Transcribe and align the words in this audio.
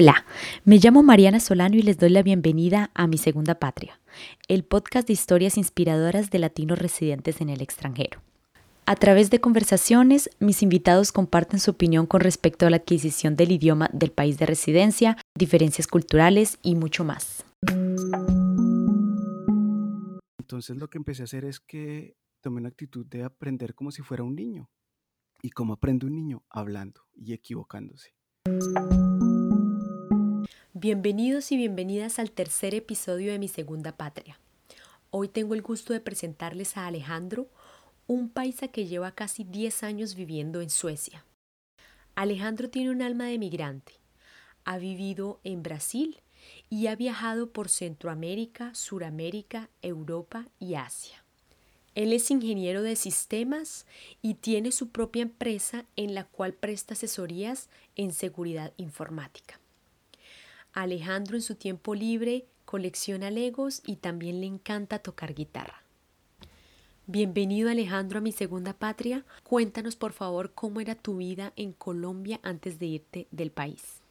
Hola, 0.00 0.24
me 0.64 0.78
llamo 0.78 1.02
Mariana 1.02 1.40
Solano 1.40 1.74
y 1.74 1.82
les 1.82 1.98
doy 1.98 2.10
la 2.10 2.22
bienvenida 2.22 2.92
a 2.94 3.08
Mi 3.08 3.18
Segunda 3.18 3.56
Patria, 3.56 3.98
el 4.46 4.62
podcast 4.62 5.08
de 5.08 5.14
historias 5.14 5.56
inspiradoras 5.56 6.30
de 6.30 6.38
latinos 6.38 6.78
residentes 6.78 7.40
en 7.40 7.48
el 7.48 7.60
extranjero. 7.62 8.20
A 8.86 8.94
través 8.94 9.28
de 9.30 9.40
conversaciones, 9.40 10.30
mis 10.38 10.62
invitados 10.62 11.10
comparten 11.10 11.58
su 11.58 11.72
opinión 11.72 12.06
con 12.06 12.20
respecto 12.20 12.64
a 12.64 12.70
la 12.70 12.76
adquisición 12.76 13.34
del 13.34 13.50
idioma 13.50 13.90
del 13.92 14.12
país 14.12 14.38
de 14.38 14.46
residencia, 14.46 15.16
diferencias 15.36 15.88
culturales 15.88 16.60
y 16.62 16.76
mucho 16.76 17.02
más. 17.02 17.44
Entonces 20.38 20.76
lo 20.76 20.86
que 20.86 20.98
empecé 20.98 21.22
a 21.22 21.24
hacer 21.24 21.44
es 21.44 21.58
que 21.58 22.14
tomé 22.40 22.58
una 22.58 22.68
actitud 22.68 23.04
de 23.04 23.24
aprender 23.24 23.74
como 23.74 23.90
si 23.90 24.02
fuera 24.02 24.22
un 24.22 24.36
niño. 24.36 24.70
¿Y 25.42 25.50
cómo 25.50 25.72
aprende 25.72 26.06
un 26.06 26.14
niño? 26.14 26.44
Hablando 26.50 27.00
y 27.16 27.32
equivocándose. 27.32 28.14
Bienvenidos 30.80 31.50
y 31.50 31.56
bienvenidas 31.56 32.20
al 32.20 32.30
tercer 32.30 32.72
episodio 32.72 33.32
de 33.32 33.40
Mi 33.40 33.48
Segunda 33.48 33.96
Patria. 33.96 34.38
Hoy 35.10 35.26
tengo 35.26 35.54
el 35.54 35.62
gusto 35.62 35.92
de 35.92 35.98
presentarles 35.98 36.76
a 36.76 36.86
Alejandro, 36.86 37.48
un 38.06 38.28
paisa 38.28 38.68
que 38.68 38.86
lleva 38.86 39.10
casi 39.10 39.42
10 39.42 39.82
años 39.82 40.14
viviendo 40.14 40.60
en 40.60 40.70
Suecia. 40.70 41.24
Alejandro 42.14 42.70
tiene 42.70 42.92
un 42.92 43.02
alma 43.02 43.24
de 43.24 43.40
migrante. 43.40 43.94
Ha 44.64 44.78
vivido 44.78 45.40
en 45.42 45.64
Brasil 45.64 46.20
y 46.70 46.86
ha 46.86 46.94
viajado 46.94 47.50
por 47.50 47.68
Centroamérica, 47.70 48.72
Suramérica, 48.76 49.70
Europa 49.82 50.46
y 50.60 50.76
Asia. 50.76 51.24
Él 51.96 52.12
es 52.12 52.30
ingeniero 52.30 52.84
de 52.84 52.94
sistemas 52.94 53.84
y 54.22 54.34
tiene 54.34 54.70
su 54.70 54.90
propia 54.90 55.22
empresa 55.22 55.86
en 55.96 56.14
la 56.14 56.22
cual 56.22 56.54
presta 56.54 56.94
asesorías 56.94 57.68
en 57.96 58.12
seguridad 58.12 58.72
informática. 58.76 59.58
Alejandro 60.72 61.36
en 61.36 61.42
su 61.42 61.54
tiempo 61.54 61.94
libre 61.94 62.46
colecciona 62.64 63.30
legos 63.30 63.82
y 63.86 63.96
también 63.96 64.40
le 64.40 64.46
encanta 64.46 64.98
tocar 64.98 65.34
guitarra. 65.34 65.82
Bienvenido 67.06 67.70
Alejandro 67.70 68.18
a 68.18 68.20
mi 68.20 68.32
segunda 68.32 68.74
patria. 68.74 69.24
Cuéntanos 69.42 69.96
por 69.96 70.12
favor 70.12 70.52
cómo 70.52 70.80
era 70.80 70.94
tu 70.94 71.16
vida 71.16 71.54
en 71.56 71.72
Colombia 71.72 72.38
antes 72.42 72.78
de 72.78 72.86
irte 72.86 73.28
del 73.30 73.50
país. 73.50 74.02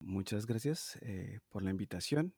Muchas 0.00 0.46
gracias 0.46 0.98
eh, 1.02 1.38
por 1.48 1.62
la 1.62 1.70
invitación. 1.70 2.34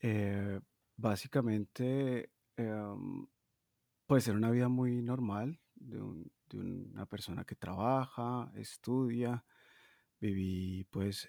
Eh, 0.00 0.58
básicamente, 0.96 2.30
em, 2.56 3.26
puede 4.06 4.22
ser 4.22 4.34
una 4.34 4.50
vida 4.50 4.68
muy 4.68 5.02
normal 5.02 5.60
de, 5.74 5.98
de 6.48 6.58
una 6.58 7.04
persona 7.04 7.44
que 7.44 7.54
trabaja, 7.54 8.50
estudia, 8.54 9.44
Viví, 10.20 10.84
pues, 10.90 11.28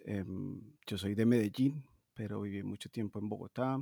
yo 0.87 0.97
soy 0.97 1.13
de 1.15 1.25
Medellín, 1.25 1.83
pero 2.15 2.41
viví 2.41 2.63
mucho 2.63 2.89
tiempo 2.89 3.19
en 3.19 3.29
Bogotá. 3.29 3.79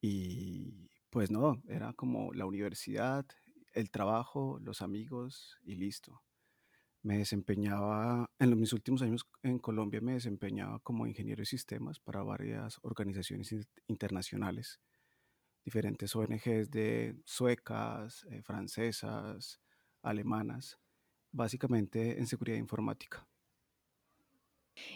Y 0.00 0.90
pues 1.10 1.30
no, 1.30 1.62
era 1.68 1.92
como 1.92 2.32
la 2.32 2.46
universidad, 2.46 3.26
el 3.74 3.90
trabajo, 3.90 4.58
los 4.60 4.82
amigos 4.82 5.58
y 5.62 5.76
listo. 5.76 6.22
Me 7.02 7.18
desempeñaba, 7.18 8.30
en 8.38 8.58
mis 8.58 8.72
últimos 8.72 9.02
años 9.02 9.26
en 9.42 9.58
Colombia 9.58 10.00
me 10.00 10.14
desempeñaba 10.14 10.78
como 10.80 11.06
ingeniero 11.06 11.40
de 11.40 11.46
sistemas 11.46 12.00
para 12.00 12.22
varias 12.22 12.78
organizaciones 12.82 13.54
internacionales, 13.88 14.80
diferentes 15.64 16.14
ONGs 16.16 16.70
de 16.70 17.16
suecas, 17.24 18.24
eh, 18.30 18.42
francesas, 18.42 19.60
alemanas, 20.02 20.78
básicamente 21.32 22.18
en 22.18 22.26
seguridad 22.26 22.58
informática. 22.58 23.28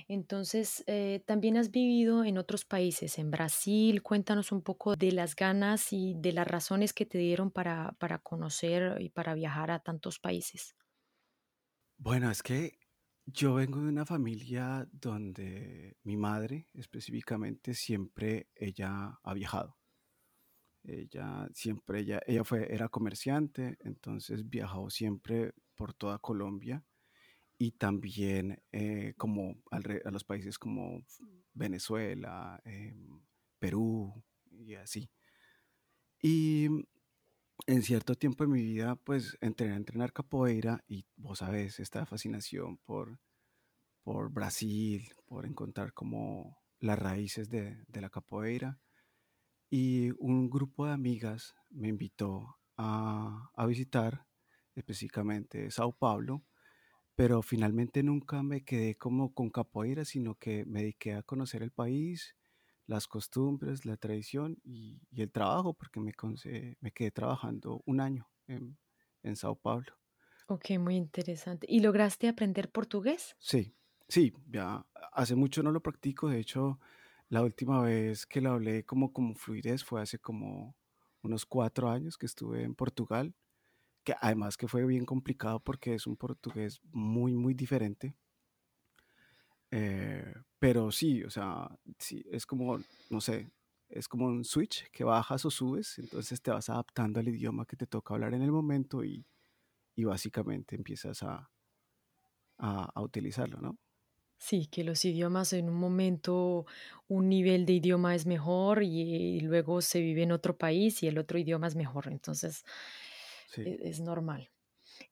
Entonces, 0.08 0.84
eh, 0.86 1.22
también 1.26 1.56
has 1.56 1.70
vivido 1.70 2.24
en 2.24 2.38
otros 2.38 2.64
países, 2.64 3.18
en 3.18 3.30
Brasil. 3.30 4.02
Cuéntanos 4.02 4.52
un 4.52 4.62
poco 4.62 4.96
de 4.96 5.12
las 5.12 5.36
ganas 5.36 5.92
y 5.92 6.14
de 6.16 6.32
las 6.32 6.46
razones 6.48 6.92
que 6.92 7.06
te 7.06 7.18
dieron 7.18 7.50
para, 7.50 7.92
para 7.98 8.18
conocer 8.18 9.00
y 9.00 9.10
para 9.10 9.34
viajar 9.34 9.70
a 9.70 9.80
tantos 9.80 10.18
países. 10.18 10.76
Bueno, 11.98 12.30
es 12.30 12.42
que 12.42 12.78
yo 13.26 13.54
vengo 13.54 13.80
de 13.82 13.88
una 13.88 14.06
familia 14.06 14.88
donde 14.92 15.96
mi 16.04 16.16
madre 16.16 16.68
específicamente 16.74 17.74
siempre 17.74 18.48
ella 18.54 19.18
ha 19.22 19.34
viajado. 19.34 19.78
Ella 20.84 21.48
siempre 21.52 22.00
ella, 22.00 22.20
ella 22.26 22.44
fue 22.44 22.72
era 22.72 22.88
comerciante, 22.88 23.76
entonces 23.80 24.48
viajó 24.48 24.88
siempre 24.90 25.52
por 25.74 25.94
toda 25.94 26.18
Colombia 26.18 26.84
y 27.58 27.72
también 27.72 28.62
eh, 28.72 29.14
como 29.16 29.56
a 29.70 30.10
los 30.10 30.24
países 30.24 30.58
como 30.58 31.04
Venezuela, 31.54 32.60
em, 32.64 33.20
Perú 33.58 34.22
y 34.50 34.74
así. 34.74 35.10
Y 36.22 36.68
en 37.66 37.82
cierto 37.82 38.14
tiempo 38.14 38.44
de 38.44 38.50
mi 38.50 38.62
vida, 38.62 38.96
pues 38.96 39.38
entré 39.40 39.70
a 39.72 39.76
entrenar 39.76 40.12
capoeira 40.12 40.84
y 40.86 41.06
vos 41.16 41.38
sabés, 41.38 41.80
esta 41.80 42.04
fascinación 42.06 42.78
por, 42.78 43.18
por 44.02 44.30
Brasil, 44.30 45.08
por 45.26 45.46
encontrar 45.46 45.92
como 45.94 46.58
las 46.78 46.98
raíces 46.98 47.48
de, 47.48 47.84
de 47.88 48.00
la 48.00 48.10
capoeira. 48.10 48.78
Y 49.70 50.10
un 50.18 50.50
grupo 50.50 50.86
de 50.86 50.92
amigas 50.92 51.54
me 51.70 51.88
invitó 51.88 52.58
a, 52.76 53.50
a 53.54 53.66
visitar 53.66 54.26
específicamente 54.74 55.70
Sao 55.70 55.92
Paulo 55.92 56.44
pero 57.16 57.42
finalmente 57.42 58.02
nunca 58.02 58.42
me 58.42 58.62
quedé 58.64 58.94
como 58.96 59.34
con 59.34 59.50
capoeira, 59.50 60.04
sino 60.04 60.36
que 60.36 60.64
me 60.66 60.80
dediqué 60.80 61.14
a 61.14 61.22
conocer 61.22 61.62
el 61.62 61.72
país, 61.72 62.36
las 62.86 63.08
costumbres, 63.08 63.84
la 63.86 63.96
tradición 63.96 64.58
y, 64.62 65.00
el 65.16 65.32
trabajo, 65.32 65.74
porque 65.74 65.98
me, 65.98 66.12
me 66.80 66.92
quedé 66.92 67.10
trabajando 67.10 67.82
un 67.86 68.00
año 68.00 68.28
en, 68.46 68.78
en 69.22 69.36
Sao 69.36 69.56
Paulo. 69.56 69.92
Ok, 70.48 70.70
muy 70.78 70.94
interesante. 70.94 71.66
¿Y 71.68 71.80
lograste 71.80 72.28
aprender 72.28 72.70
portugués? 72.70 73.34
Sí, 73.38 73.74
sí, 74.08 74.32
ya 74.46 74.86
hace 75.12 75.34
mucho 75.34 75.62
no 75.62 75.72
lo 75.72 75.82
practico, 75.82 76.28
de 76.28 76.38
hecho, 76.38 76.78
la 77.28 77.42
última 77.42 77.80
vez 77.82 78.26
que 78.26 78.40
lo 78.40 78.52
hablé 78.52 78.84
como 78.84 79.12
como 79.12 79.34
fluidez 79.34 79.82
fue 79.82 80.00
hace 80.00 80.18
como 80.18 80.76
unos 81.22 81.46
cuatro 81.46 81.88
años 81.90 82.16
que 82.16 82.26
estuve 82.26 82.62
en 82.62 82.74
Portugal 82.74 83.34
que 84.06 84.14
además 84.20 84.56
que 84.56 84.68
fue 84.68 84.86
bien 84.86 85.04
complicado 85.04 85.58
porque 85.58 85.94
es 85.94 86.06
un 86.06 86.16
portugués 86.16 86.80
muy, 86.92 87.34
muy 87.34 87.54
diferente. 87.54 88.14
Eh, 89.72 90.32
pero 90.60 90.92
sí, 90.92 91.24
o 91.24 91.30
sea, 91.30 91.68
sí, 91.98 92.24
es 92.30 92.46
como, 92.46 92.78
no 93.10 93.20
sé, 93.20 93.50
es 93.88 94.06
como 94.06 94.26
un 94.26 94.44
switch 94.44 94.88
que 94.92 95.02
bajas 95.02 95.44
o 95.44 95.50
subes, 95.50 95.98
entonces 95.98 96.40
te 96.40 96.52
vas 96.52 96.70
adaptando 96.70 97.18
al 97.18 97.26
idioma 97.26 97.66
que 97.66 97.76
te 97.76 97.88
toca 97.88 98.14
hablar 98.14 98.32
en 98.34 98.42
el 98.42 98.52
momento 98.52 99.04
y, 99.04 99.26
y 99.96 100.04
básicamente 100.04 100.76
empiezas 100.76 101.24
a, 101.24 101.50
a, 102.58 102.84
a, 102.94 103.02
utilizarlo, 103.02 103.60
¿no? 103.60 103.76
Sí, 104.38 104.66
que 104.66 104.84
los 104.84 105.04
idiomas 105.04 105.52
en 105.52 105.68
un 105.68 105.76
momento, 105.76 106.66
un 107.08 107.28
nivel 107.28 107.66
de 107.66 107.72
idioma 107.72 108.14
es 108.14 108.24
mejor 108.24 108.84
y, 108.84 109.00
y 109.00 109.40
luego 109.40 109.80
se 109.80 110.00
vive 110.00 110.22
en 110.22 110.30
otro 110.30 110.56
país 110.56 111.02
y 111.02 111.08
el 111.08 111.18
otro 111.18 111.38
idioma 111.38 111.66
es 111.66 111.74
mejor. 111.74 112.06
Entonces, 112.06 112.64
e 113.56 113.78
es 113.82 114.00
normal. 114.00 114.50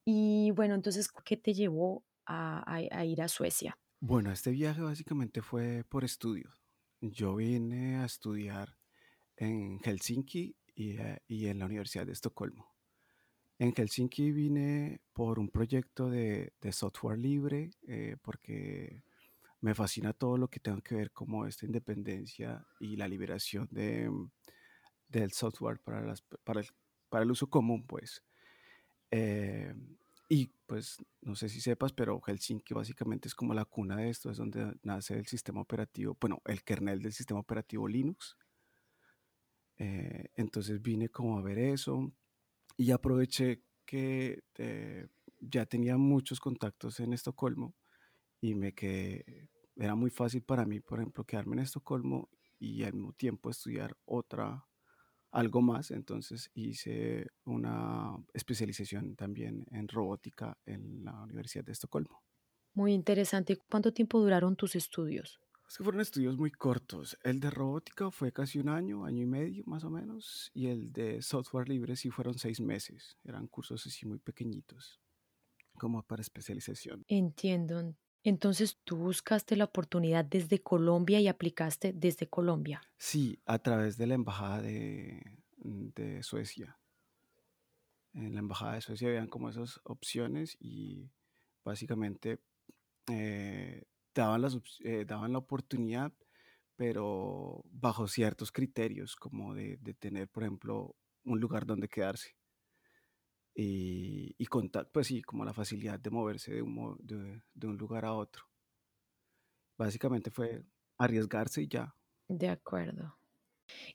Y 0.05 0.51
bueno, 0.53 0.75
entonces, 0.75 1.09
¿qué 1.25 1.37
te 1.37 1.55
llevó 1.55 2.05
a 2.27 2.65
a 2.67 3.05
ir 3.05 3.21
a 3.23 3.29
Suecia? 3.29 3.77
Bueno, 4.01 4.31
este 4.31 4.51
viaje 4.51 4.83
básicamente 4.83 5.41
fue 5.41 5.85
por 5.89 6.05
estudio. 6.05 6.51
Yo 7.01 7.37
vine 7.37 7.97
a 7.97 8.05
estudiar 8.05 8.77
en 9.37 9.79
Helsinki 9.81 10.57
y, 10.75 10.99
eh, 10.99 11.23
y 11.27 11.47
en 11.47 11.59
la 11.59 11.67
Universidad 11.67 12.07
de 12.07 12.13
Estocolmo. 12.13 12.75
En 13.59 13.73
Helsinki 13.73 14.33
vine 14.33 15.01
por 15.13 15.39
un 15.39 15.49
proyecto 15.49 16.11
de, 16.11 16.53
de 16.61 16.73
software 16.73 17.19
libre, 17.19 17.71
eh, 17.87 18.17
porque 18.21 19.05
me 19.61 19.75
fascina 19.75 20.13
todo 20.13 20.37
lo 20.37 20.49
que 20.49 20.61
tenga 20.61 20.83
que 20.83 20.97
ver 20.97 21.11
como 21.13 21.47
esta 21.47 21.65
independencia 21.65 22.67
y 22.81 22.97
la 22.97 23.09
liberación 23.09 23.69
de, 23.71 24.11
del 25.09 25.33
software 25.33 25.79
para, 25.81 26.03
las, 26.03 26.21
para, 26.21 26.61
el, 26.61 26.67
para 27.15 27.23
el 27.23 27.31
uso 27.31 27.47
común, 27.47 27.87
pues. 27.87 28.25
Eh, 29.13 29.73
y 30.29 30.51
pues 30.67 30.99
no 31.23 31.37
sé 31.37 31.49
si 31.49 31.61
sepas, 31.61 31.93
pero 31.93 32.21
Helsinki 32.21 32.75
básicamente 32.75 33.29
es 33.29 33.37
como 33.37 33.55
la 33.55 33.65
cuna 33.65 33.95
de 33.95 34.11
esto, 34.11 34.33
es 34.33 34.37
donde 34.37 34.75
nace 34.83 35.17
el 35.17 35.25
sistema 35.29 35.61
operativo, 35.61 36.19
bueno, 36.21 36.43
el 36.45 36.65
kernel 36.65 37.01
del 37.01 37.13
sistema 37.13 37.39
operativo 37.39 37.87
Linux. 37.87 38.37
Eh, 39.77 40.33
entonces 40.35 40.83
vine 40.83 41.09
como 41.09 41.39
a 41.39 41.43
ver 41.43 41.59
eso 41.59 42.13
y 42.77 42.91
aproveché 42.91 43.63
que 43.87 44.43
eh, 44.57 45.07
ya 45.39 45.67
tenía 45.67 45.97
muchos 45.97 46.41
contactos 46.41 46.99
en 46.99 47.13
Estocolmo 47.13 47.77
y 48.41 48.57
me 48.57 48.75
quedé, 48.75 49.49
era 49.77 49.95
muy 49.95 50.11
fácil 50.11 50.43
para 50.43 50.67
mí, 50.67 50.81
por 50.81 50.99
ejemplo, 50.99 51.23
quedarme 51.23 51.55
en 51.55 51.61
Estocolmo 51.63 52.29
y 52.59 52.83
al 52.83 52.95
mismo 52.95 53.13
tiempo 53.13 53.51
estudiar 53.51 53.97
otra 54.05 54.67
algo 55.35 55.61
más, 55.63 55.91
entonces 55.91 56.51
hice 56.55 57.27
una 57.45 58.17
especialización 58.33 59.17
también 59.17 59.67
en 59.73 59.89
robótica 59.89 60.57
en 60.65 61.05
la 61.05 61.23
Universidad 61.23 61.65
de 61.65 61.73
Estocolmo. 61.73 62.23
Muy 62.73 62.93
interesante. 62.93 63.57
¿Cuánto 63.69 63.93
tiempo 63.93 64.21
duraron 64.21 64.57
tus 64.57 64.77
estudios? 64.77 65.41
Es 65.69 65.79
que 65.79 65.85
fueron 65.85 66.01
estudios 66.01 66.37
muy 66.37 66.51
cortos. 66.51 67.19
El 67.23 67.41
de 67.41 67.51
robótica 67.51 68.11
fue 68.11 68.33
casi 68.33 68.59
un 68.61 68.69
año, 68.69 69.05
año 69.05 69.23
y 69.23 69.27
medio 69.27 69.65
más 69.67 69.83
o 69.85 69.91
menos, 69.91 70.51
y 70.55 70.69
el 70.69 70.93
de 70.93 71.21
software 71.23 71.69
libre 71.69 71.97
sí 71.97 72.11
fueron 72.11 72.39
seis 72.39 72.61
meses. 72.61 73.17
Eran 73.25 73.49
cursos 73.49 73.85
así 73.87 74.07
muy 74.07 74.19
pequeñitos, 74.19 75.01
como 75.79 76.03
para 76.03 76.23
especialización. 76.23 77.05
Entiendo. 77.09 77.97
Entonces 78.25 78.79
tú 78.85 78.97
buscaste 78.97 79.55
la 79.55 79.65
oportunidad 79.65 80.25
desde 80.25 80.63
Colombia 80.63 81.21
y 81.21 81.29
aplicaste 81.29 81.93
desde 81.93 82.27
Colombia. 82.27 82.83
Sí, 82.97 83.39
a 83.45 83.59
través 83.59 83.99
de 83.99 84.07
la 84.07 84.15
embajada 84.15 84.63
de, 84.63 85.43
de 85.59 86.23
Suecia. 86.23 86.79
En 88.15 88.33
la 88.33 88.41
embajada 88.41 88.75
de 88.75 88.81
Suecia 88.81 89.09
habían 89.09 89.27
como 89.27 89.51
esas 89.51 89.79
opciones 89.85 90.57
y 90.59 91.11
básicamente 91.65 92.41
eh, 93.11 93.85
daban, 94.15 94.41
las, 94.41 94.57
eh, 94.85 95.05
daban 95.07 95.33
la 95.33 95.39
oportunidad, 95.39 96.13
pero 96.77 97.63
bajo 97.67 98.09
ciertos 98.09 98.53
criterios, 98.53 99.17
como 99.17 99.55
de, 99.55 99.77
de 99.79 99.93
tener, 99.93 100.29
por 100.29 100.45
ejemplo, 100.45 100.97
un 101.25 101.41
lugar 101.41 101.67
donde 101.67 101.89
quedarse. 101.89 102.37
Y, 103.55 104.35
y 104.37 104.47
contar, 104.47 104.91
pues 104.91 105.07
sí, 105.07 105.23
como 105.23 105.45
la 105.45 105.53
facilidad 105.53 106.01
de 106.01 106.11
moverse 106.11 106.55
de 106.55 106.63
un, 106.63 106.97
de, 107.01 107.41
de 107.55 107.67
un 107.67 107.77
lugar 107.77 108.05
a 108.05 108.13
otro. 108.13 108.45
Básicamente 109.79 110.31
fue 110.31 110.65
arriesgarse 110.99 111.63
y 111.63 111.69
ya. 111.69 111.95
De 112.29 112.49
acuerdo. 112.49 113.17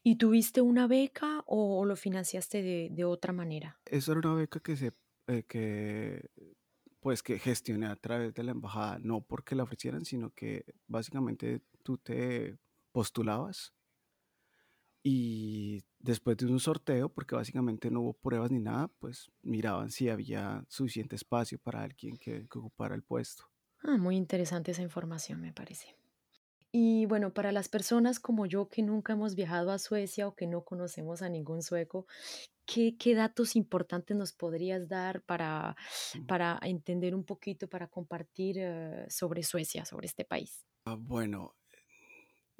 ¿Y 0.03 0.15
tuviste 0.15 0.61
una 0.61 0.87
beca 0.87 1.43
o 1.45 1.85
lo 1.85 1.95
financiaste 1.95 2.61
de, 2.61 2.89
de 2.91 3.03
otra 3.05 3.33
manera? 3.33 3.79
Eso 3.85 4.13
era 4.13 4.21
una 4.21 4.35
beca 4.35 4.59
que 4.59 4.75
se, 4.75 4.93
eh, 5.27 5.43
que, 5.43 6.29
pues 6.99 7.21
que 7.21 7.39
gestioné 7.39 7.87
a 7.87 7.95
través 7.95 8.33
de 8.33 8.43
la 8.43 8.51
embajada, 8.51 8.99
no 8.99 9.21
porque 9.21 9.55
la 9.55 9.63
ofrecieran, 9.63 10.05
sino 10.05 10.31
que 10.31 10.65
básicamente 10.87 11.61
tú 11.83 11.97
te 11.97 12.57
postulabas 12.91 13.73
y 15.03 15.83
después 15.99 16.37
de 16.37 16.47
un 16.47 16.59
sorteo, 16.59 17.09
porque 17.09 17.35
básicamente 17.35 17.91
no 17.91 18.01
hubo 18.01 18.13
pruebas 18.13 18.51
ni 18.51 18.59
nada, 18.59 18.87
pues 18.99 19.31
miraban 19.43 19.91
si 19.91 20.09
había 20.09 20.65
suficiente 20.69 21.15
espacio 21.15 21.59
para 21.59 21.83
alguien 21.83 22.17
que, 22.17 22.47
que 22.49 22.59
ocupara 22.59 22.95
el 22.95 23.03
puesto. 23.03 23.45
Ah, 23.81 23.97
muy 23.97 24.15
interesante 24.17 24.71
esa 24.71 24.81
información, 24.81 25.41
me 25.41 25.53
parece. 25.53 25.95
Y 26.71 27.05
bueno, 27.07 27.33
para 27.33 27.51
las 27.51 27.69
personas 27.69 28.19
como 28.19 28.45
yo 28.47 28.69
que 28.69 28.83
nunca 28.83 29.13
hemos 29.13 29.35
viajado 29.35 29.71
a 29.71 29.79
Suecia 29.79 30.27
o 30.27 30.35
que 30.35 30.47
no 30.47 30.65
conocemos 30.65 31.21
a 31.23 31.29
ningún 31.29 31.63
sueco, 31.63 32.07
¿qué, 32.65 32.97
qué 32.97 33.15
datos 33.15 33.55
importantes 33.55 34.17
nos 34.17 34.33
podrías 34.33 34.89
dar 34.89 35.23
para, 35.23 35.75
para 36.27 36.59
entender 36.63 37.15
un 37.15 37.25
poquito, 37.25 37.69
para 37.69 37.87
compartir 37.89 38.57
eh, 38.59 39.07
sobre 39.09 39.43
Suecia, 39.43 39.85
sobre 39.85 40.07
este 40.07 40.25
país? 40.25 40.65
Ah, 40.85 40.95
bueno, 40.95 41.55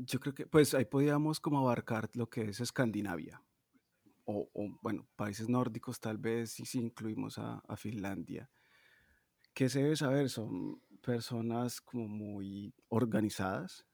yo 0.06 0.20
creo 0.20 0.34
que 0.34 0.48
pues 0.48 0.74
ahí 0.74 0.86
podíamos 0.86 1.40
como 1.40 1.60
abarcar 1.60 2.10
lo 2.14 2.30
que 2.30 2.50
es 2.50 2.60
Escandinavia. 2.60 3.44
O, 4.26 4.50
o, 4.54 4.80
bueno, 4.82 5.08
países 5.16 5.50
nórdicos 5.50 6.00
tal 6.00 6.18
vez, 6.18 6.60
y 6.60 6.66
si 6.66 6.80
incluimos 6.80 7.40
a, 7.40 7.64
a 7.68 7.76
Finlandia. 7.76 8.50
¿Qué 9.54 9.70
se 9.70 9.82
debe 9.82 9.96
saber? 9.96 10.30
Son 10.30 10.80
personas 11.02 11.82
como 11.82 12.08
muy 12.08 12.74
organizadas, 12.90 13.86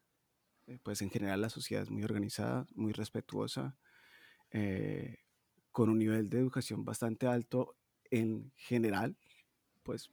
eh, 0.68 0.80
pues 0.84 1.02
en 1.02 1.10
general 1.10 1.42
la 1.42 1.50
sociedad 1.50 1.84
es 1.84 1.90
muy 1.90 2.04
organizada, 2.04 2.66
muy 2.76 2.92
respetuosa, 2.92 3.78
eh, 4.52 5.18
con 5.72 5.90
un 5.90 6.00
nivel 6.00 6.30
de 6.30 6.40
educación 6.40 6.84
bastante 6.84 7.28
alto 7.28 7.76
en 8.12 8.52
general, 8.56 9.18
pues, 9.84 10.10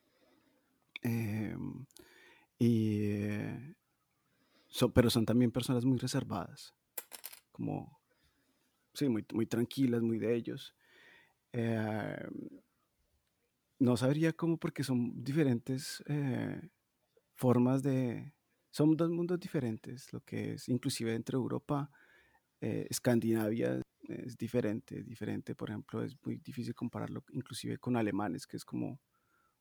eh, 1.02 1.56
y, 2.58 3.31
son- 4.82 4.92
pero 4.92 5.10
son 5.10 5.24
también 5.24 5.52
personas 5.52 5.84
muy 5.84 5.98
reservadas, 5.98 6.74
como, 7.52 8.00
sí, 8.94 9.08
muy, 9.08 9.46
tranquilas, 9.46 10.02
muy 10.02 10.18
de 10.18 10.34
ellos. 10.34 10.74
Eh, 11.52 12.26
no 13.78 13.96
sabría 13.96 14.32
cómo 14.32 14.58
porque 14.58 14.82
son 14.84 15.22
diferentes 15.22 16.02
eh, 16.06 16.68
formas 17.36 17.82
de... 17.82 18.32
Son 18.70 18.96
dos 18.96 19.10
mundos 19.10 19.38
diferentes, 19.38 20.12
lo 20.12 20.20
que 20.20 20.54
es 20.54 20.68
inclusive 20.68 21.12
dentro 21.12 21.38
de 21.38 21.42
Europa, 21.42 21.90
eh, 22.60 22.86
Escandinavia 22.90 23.80
es 24.08 24.36
diferente, 24.38 25.04
diferente, 25.04 25.54
por 25.54 25.70
ejemplo, 25.70 26.02
es 26.02 26.16
muy 26.24 26.38
difícil 26.38 26.74
compararlo 26.74 27.22
inclusive 27.32 27.78
con 27.78 27.96
alemanes, 27.96 28.46
que 28.46 28.56
es 28.56 28.64
como 28.64 28.98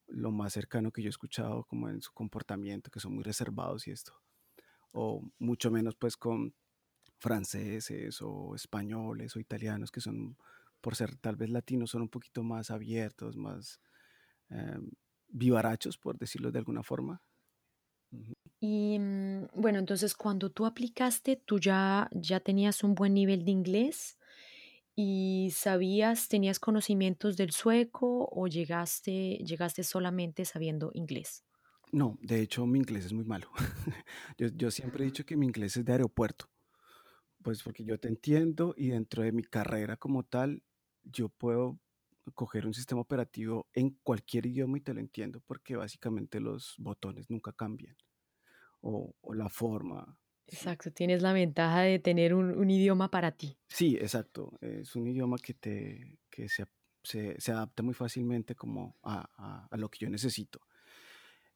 lo 0.07 0.31
más 0.31 0.53
cercano 0.53 0.91
que 0.91 1.01
yo 1.01 1.09
he 1.09 1.11
escuchado 1.17 1.65
como 1.65 1.89
en 1.89 2.01
su 2.01 2.11
comportamiento, 2.13 2.89
que 2.89 2.99
son 3.01 3.13
muy 3.15 3.23
reservados 3.23 3.87
y 3.87 3.91
esto, 3.91 4.13
o 4.91 5.21
mucho 5.39 5.71
menos 5.71 5.95
pues 5.95 6.17
con 6.17 6.53
franceses 7.19 8.21
o 8.21 8.55
españoles 8.55 9.35
o 9.35 9.39
italianos 9.39 9.91
que 9.91 10.01
son, 10.01 10.37
por 10.81 10.95
ser 10.95 11.15
tal 11.17 11.35
vez 11.35 11.49
latinos, 11.49 11.91
son 11.91 12.03
un 12.03 12.09
poquito 12.09 12.43
más 12.43 12.71
abiertos, 12.71 13.37
más 13.37 13.79
eh, 14.49 14.79
vivarachos, 15.29 15.97
por 15.97 16.17
decirlo 16.17 16.51
de 16.51 16.59
alguna 16.59 16.83
forma. 16.83 17.21
Y 18.59 18.99
mm, 18.99 19.47
bueno, 19.55 19.79
entonces 19.79 20.15
cuando 20.15 20.49
tú 20.49 20.65
aplicaste, 20.65 21.35
tú 21.35 21.59
ya, 21.59 22.09
ya 22.11 22.39
tenías 22.39 22.83
un 22.83 22.95
buen 22.95 23.13
nivel 23.13 23.45
de 23.45 23.51
inglés 23.51 24.17
y 24.95 25.51
sabías, 25.53 26.27
tenías 26.27 26.59
conocimientos 26.59 27.37
del 27.37 27.51
sueco 27.51 28.29
o 28.31 28.47
llegaste, 28.47 29.37
llegaste 29.45 29.83
solamente 29.83 30.45
sabiendo 30.45 30.91
inglés. 30.93 31.43
No, 31.91 32.17
de 32.21 32.41
hecho 32.41 32.65
mi 32.65 32.79
inglés 32.79 33.05
es 33.05 33.13
muy 33.13 33.25
malo. 33.25 33.49
yo, 34.37 34.47
yo 34.47 34.71
siempre 34.71 35.03
he 35.03 35.07
dicho 35.07 35.25
que 35.25 35.35
mi 35.37 35.45
inglés 35.45 35.75
es 35.77 35.85
de 35.85 35.91
aeropuerto, 35.91 36.49
pues 37.43 37.63
porque 37.63 37.85
yo 37.85 37.99
te 37.99 38.07
entiendo 38.09 38.73
y 38.77 38.89
dentro 38.89 39.23
de 39.23 39.31
mi 39.33 39.43
carrera 39.43 39.97
como 39.97 40.23
tal, 40.23 40.63
yo 41.03 41.29
puedo 41.29 41.79
coger 42.35 42.67
un 42.67 42.73
sistema 42.73 43.01
operativo 43.01 43.69
en 43.73 43.91
cualquier 44.03 44.47
idioma 44.47 44.77
y 44.79 44.81
te 44.81 44.93
lo 44.93 45.01
entiendo, 45.01 45.41
porque 45.41 45.75
básicamente 45.77 46.39
los 46.41 46.75
botones 46.79 47.29
nunca 47.29 47.53
cambian 47.53 47.97
o, 48.81 49.15
o 49.21 49.33
la 49.35 49.49
forma. 49.49 50.19
Sí, 50.47 50.67
Exacto, 50.67 50.91
tienes 50.93 51.23
la 51.23 51.33
ventaja 51.33 51.81
de 51.81 51.97
tener 51.97 52.35
un, 52.35 52.51
un 52.51 52.69
idioma 52.69 53.09
para 53.09 53.31
ti. 53.31 53.57
sí, 53.67 53.95
exacto. 53.97 54.57
Es 54.61 54.95
un 54.95 55.07
idioma 55.07 55.37
que, 55.39 55.53
te, 55.53 56.19
que 56.29 56.49
se, 56.49 56.65
se, 57.03 57.39
se 57.39 57.51
adapta 57.51 57.83
muy 57.83 57.93
fácilmente 57.93 58.55
como 58.55 58.97
a, 59.03 59.29
a- 59.37 59.67
a 59.71 59.77
lo 59.77 59.89
que 59.89 59.99
yo 60.05 60.09
necesito. 60.09 60.61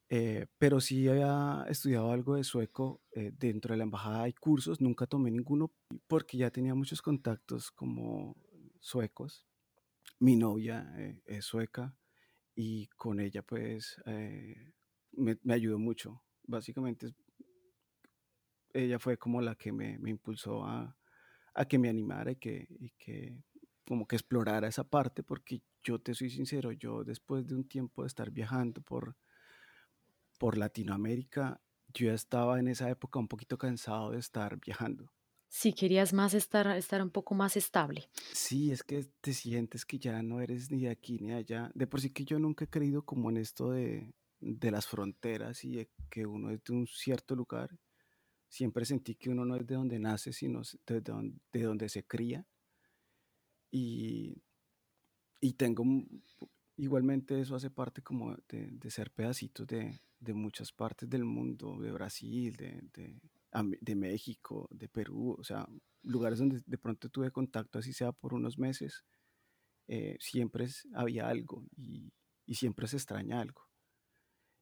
Eh, 0.08 0.46
pero 0.58 0.80
sí 0.80 1.08
había 1.08 1.64
estudiado 1.68 2.12
algo 2.12 2.36
de 2.36 2.44
sueco 2.44 3.02
eh, 3.10 3.32
dentro 3.36 3.72
de 3.72 3.78
la 3.78 3.84
embajada. 3.84 4.22
Hay 4.22 4.32
cursos, 4.34 4.80
nunca 4.80 5.06
tomé 5.06 5.30
ninguno 5.30 5.72
porque 6.06 6.36
ya 6.38 6.50
tenía 6.50 6.74
muchos 6.74 7.02
contactos 7.02 7.70
como 7.72 8.36
suecos. 8.80 9.46
Mi 10.20 10.36
novia 10.36 10.92
eh, 10.98 11.20
es 11.26 11.44
sueca 11.44 11.96
y 12.54 12.86
con 12.88 13.20
ella 13.20 13.42
pues 13.42 14.00
eh, 14.06 14.72
me, 15.12 15.38
me 15.42 15.54
ayudó 15.54 15.78
mucho. 15.78 16.22
Básicamente 16.44 17.14
ella 18.72 18.98
fue 18.98 19.16
como 19.18 19.40
la 19.40 19.54
que 19.56 19.72
me, 19.72 19.98
me 19.98 20.10
impulsó 20.10 20.64
a, 20.64 20.96
a 21.54 21.64
que 21.66 21.78
me 21.78 21.88
animara 21.88 22.32
y 22.32 22.36
que, 22.36 22.66
y 22.68 22.90
que 22.98 23.42
como 23.86 24.06
que 24.06 24.16
explorara 24.16 24.68
esa 24.68 24.84
parte 24.84 25.22
porque 25.22 25.62
yo 25.82 26.00
te 26.00 26.14
soy 26.14 26.30
sincero, 26.30 26.72
yo 26.72 27.04
después 27.04 27.46
de 27.46 27.54
un 27.54 27.68
tiempo 27.68 28.02
de 28.02 28.08
estar 28.08 28.30
viajando 28.30 28.82
por, 28.82 29.16
por 30.38 30.56
Latinoamérica, 30.58 31.60
yo 31.88 32.12
estaba 32.12 32.58
en 32.58 32.68
esa 32.68 32.90
época 32.90 33.18
un 33.18 33.28
poquito 33.28 33.58
cansado 33.58 34.10
de 34.10 34.18
estar 34.18 34.58
viajando. 34.58 35.12
Si 35.48 35.72
querías 35.72 36.12
más 36.12 36.34
estar, 36.34 36.66
estar 36.76 37.00
un 37.02 37.10
poco 37.10 37.34
más 37.34 37.56
estable. 37.56 38.10
Sí, 38.32 38.70
es 38.70 38.82
que 38.82 39.04
te 39.20 39.32
sientes 39.32 39.86
que 39.86 39.98
ya 39.98 40.22
no 40.22 40.40
eres 40.40 40.70
ni 40.70 40.82
de 40.82 40.90
aquí 40.90 41.18
ni 41.18 41.28
de 41.30 41.36
allá. 41.36 41.70
De 41.74 41.86
por 41.86 42.00
sí 42.00 42.10
que 42.10 42.24
yo 42.24 42.38
nunca 42.38 42.64
he 42.64 42.68
creído 42.68 43.04
como 43.04 43.30
en 43.30 43.38
esto 43.38 43.70
de, 43.70 44.12
de 44.40 44.70
las 44.70 44.86
fronteras 44.86 45.64
y 45.64 45.76
de 45.76 45.90
que 46.10 46.26
uno 46.26 46.50
es 46.50 46.62
de 46.64 46.72
un 46.74 46.86
cierto 46.86 47.34
lugar. 47.34 47.78
Siempre 48.48 48.84
sentí 48.84 49.14
que 49.14 49.30
uno 49.30 49.44
no 49.44 49.56
es 49.56 49.66
de 49.66 49.74
donde 49.76 49.98
nace, 49.98 50.32
sino 50.32 50.62
de 50.86 51.00
donde, 51.00 51.38
de 51.52 51.62
donde 51.62 51.88
se 51.88 52.04
cría. 52.04 52.46
Y, 53.70 54.42
y 55.40 55.54
tengo, 55.54 55.84
igualmente 56.76 57.40
eso 57.40 57.54
hace 57.56 57.70
parte 57.70 58.02
como 58.02 58.34
de, 58.48 58.68
de 58.70 58.90
ser 58.90 59.10
pedacitos 59.12 59.66
de, 59.66 60.00
de 60.20 60.34
muchas 60.34 60.72
partes 60.72 61.08
del 61.08 61.24
mundo, 61.24 61.78
de 61.80 61.90
Brasil, 61.92 62.54
de, 62.56 62.80
de, 63.80 63.94
México, 63.94 64.68
de 64.70 64.88
Perú, 64.88 65.36
o 65.38 65.44
sea, 65.44 65.66
lugares 66.02 66.38
donde 66.38 66.60
de 66.66 66.78
pronto 66.78 67.08
tuve 67.08 67.30
contacto, 67.30 67.78
así 67.78 67.92
sea 67.92 68.12
por 68.12 68.34
unos 68.34 68.58
meses, 68.58 69.04
eh, 69.88 70.16
siempre 70.20 70.64
es- 70.66 70.86
había 70.94 71.28
algo 71.28 71.64
y, 71.76 72.12
y 72.46 72.54
siempre 72.56 72.88
se 72.88 72.96
extraña 72.96 73.40
algo. 73.40 73.62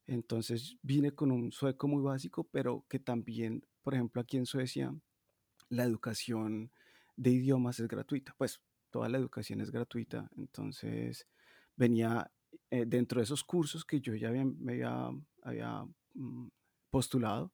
Entonces 0.06 0.76
vine 0.83 1.12
con 1.12 1.30
un 1.30 1.50
sueco 1.52 1.88
muy 1.88 2.02
básico, 2.02 2.44
pero 2.44 2.85
que 2.88 2.99
también, 2.99 3.64
por 3.83 3.94
ejemplo, 3.94 4.21
aquí 4.21 4.37
en 4.37 4.47
Suecia, 4.47 4.94
la 5.71 5.85
educación 5.85 6.73
de 7.16 7.30
idiomas 7.33 7.80
es 7.80 7.88
gratuita. 7.88 8.35
Pues 8.38 8.61
toda 8.90 9.09
la 9.09 9.18
educación 9.18 9.61
es 9.61 9.71
gratuita. 9.73 10.30
Entonces 10.37 11.26
venía 11.76 12.31
eh, 12.71 12.85
dentro 12.87 13.21
de 13.21 13.25
esos 13.25 13.45
cursos 13.45 13.85
que 13.85 14.00
yo 14.00 14.14
ya 14.14 14.28
había, 14.28 14.45
me 14.45 14.83
había, 15.43 15.85
mm, 16.14 16.49
postulado, 16.90 17.52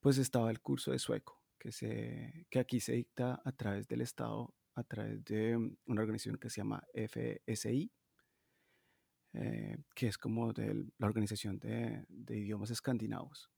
pues 0.00 0.18
estaba 0.18 0.50
el 0.50 0.60
curso 0.60 0.92
de 0.92 0.98
sueco, 0.98 1.42
que, 1.58 1.72
se, 1.72 2.46
que 2.50 2.58
aquí 2.60 2.80
se 2.80 2.92
dicta 2.92 3.40
a 3.44 3.52
través 3.52 3.88
del 3.88 4.00
Estado, 4.00 4.54
a 4.74 4.84
través 4.84 5.24
de 5.24 5.58
mm, 5.58 5.76
una 5.86 6.02
organización 6.02 6.38
que 6.38 6.50
se 6.50 6.60
llama 6.60 6.82
FSI, 6.94 7.92
eh, 9.34 9.76
que 9.94 10.08
es 10.08 10.18
como 10.18 10.52
de 10.52 10.86
la 10.98 11.06
organización 11.06 11.58
de, 11.58 12.04
idiomas 12.28 12.70
escandinavos. 12.70 13.50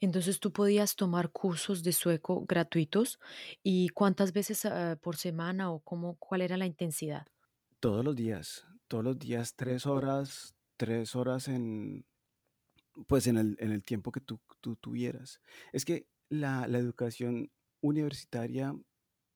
Entonces 0.00 0.40
tú 0.40 0.52
podías 0.52 0.96
tomar 0.96 1.30
cursos 1.30 1.82
de 1.82 1.92
sueco 1.92 2.44
gratuitos 2.46 3.18
y 3.62 3.88
cuántas 3.90 4.32
veces 4.32 4.64
ah, 4.66 4.98
por 5.00 5.16
semana 5.16 5.70
o 5.70 5.80
cómo, 5.80 6.16
cuál 6.16 6.42
era 6.42 6.56
la 6.56 6.66
intensidad. 6.66 7.26
Todos 7.80 8.04
los 8.04 8.16
días, 8.16 8.66
todos 8.88 9.04
los 9.04 9.18
días, 9.18 9.54
tres 9.54 9.86
horas, 9.86 10.56
tres 10.76 11.14
horas 11.14 11.48
en, 11.48 12.06
pues 13.06 13.26
en 13.26 13.36
el, 13.36 13.56
en 13.60 13.70
el 13.70 13.84
tiempo 13.84 14.12
que 14.12 14.20
tú, 14.20 14.40
tú 14.60 14.76
tuvieras. 14.76 15.40
Es 15.72 15.84
que 15.84 16.08
la, 16.30 16.66
la 16.68 16.78
educación 16.78 17.50
universitaria, 17.80 18.74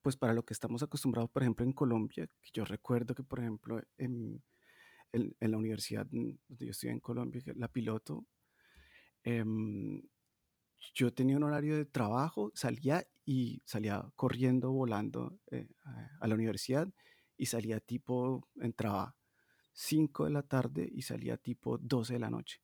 pues 0.03 0.17
para 0.17 0.33
lo 0.33 0.45
que 0.45 0.55
estamos 0.55 0.83
acostumbrados, 0.83 1.31
por 1.31 1.43
ejemplo, 1.43 1.67
en 1.67 1.73
Colombia, 1.73 2.27
que 2.41 2.51
yo 2.55 2.65
recuerdo 2.65 3.15
que, 3.15 3.23
por 3.23 3.41
ejemplo, 3.41 3.83
en, 3.99 4.43
en, 5.13 5.37
en 5.39 5.51
la 5.51 5.59
universidad 5.59 6.07
donde 6.07 6.39
yo 6.49 6.71
estudié 6.71 6.93
en 6.93 7.01
Colombia, 7.01 7.43
la 7.57 7.69
piloto, 7.69 8.27
em, 9.23 10.03
yo 10.95 11.13
tenía 11.13 11.37
un 11.37 11.43
horario 11.43 11.77
de 11.77 11.85
trabajo, 11.85 12.53
salía 12.55 13.07
y 13.27 13.63
salía 13.67 14.11
corriendo, 14.17 14.73
volando 14.73 15.39
eh, 15.51 15.69
a 16.21 16.27
la 16.27 16.35
universidad 16.35 16.89
y 17.41 17.47
salía 17.47 17.81
tipo, 17.81 18.47
entraba 18.61 19.17
5 19.73 20.27
de 20.27 20.31
la 20.31 20.43
tarde 20.43 20.87
y 20.93 21.01
salía 21.01 21.39
tipo 21.39 21.79
12 21.79 22.13
de 22.13 22.19
la 22.19 22.29
noche. 22.29 22.61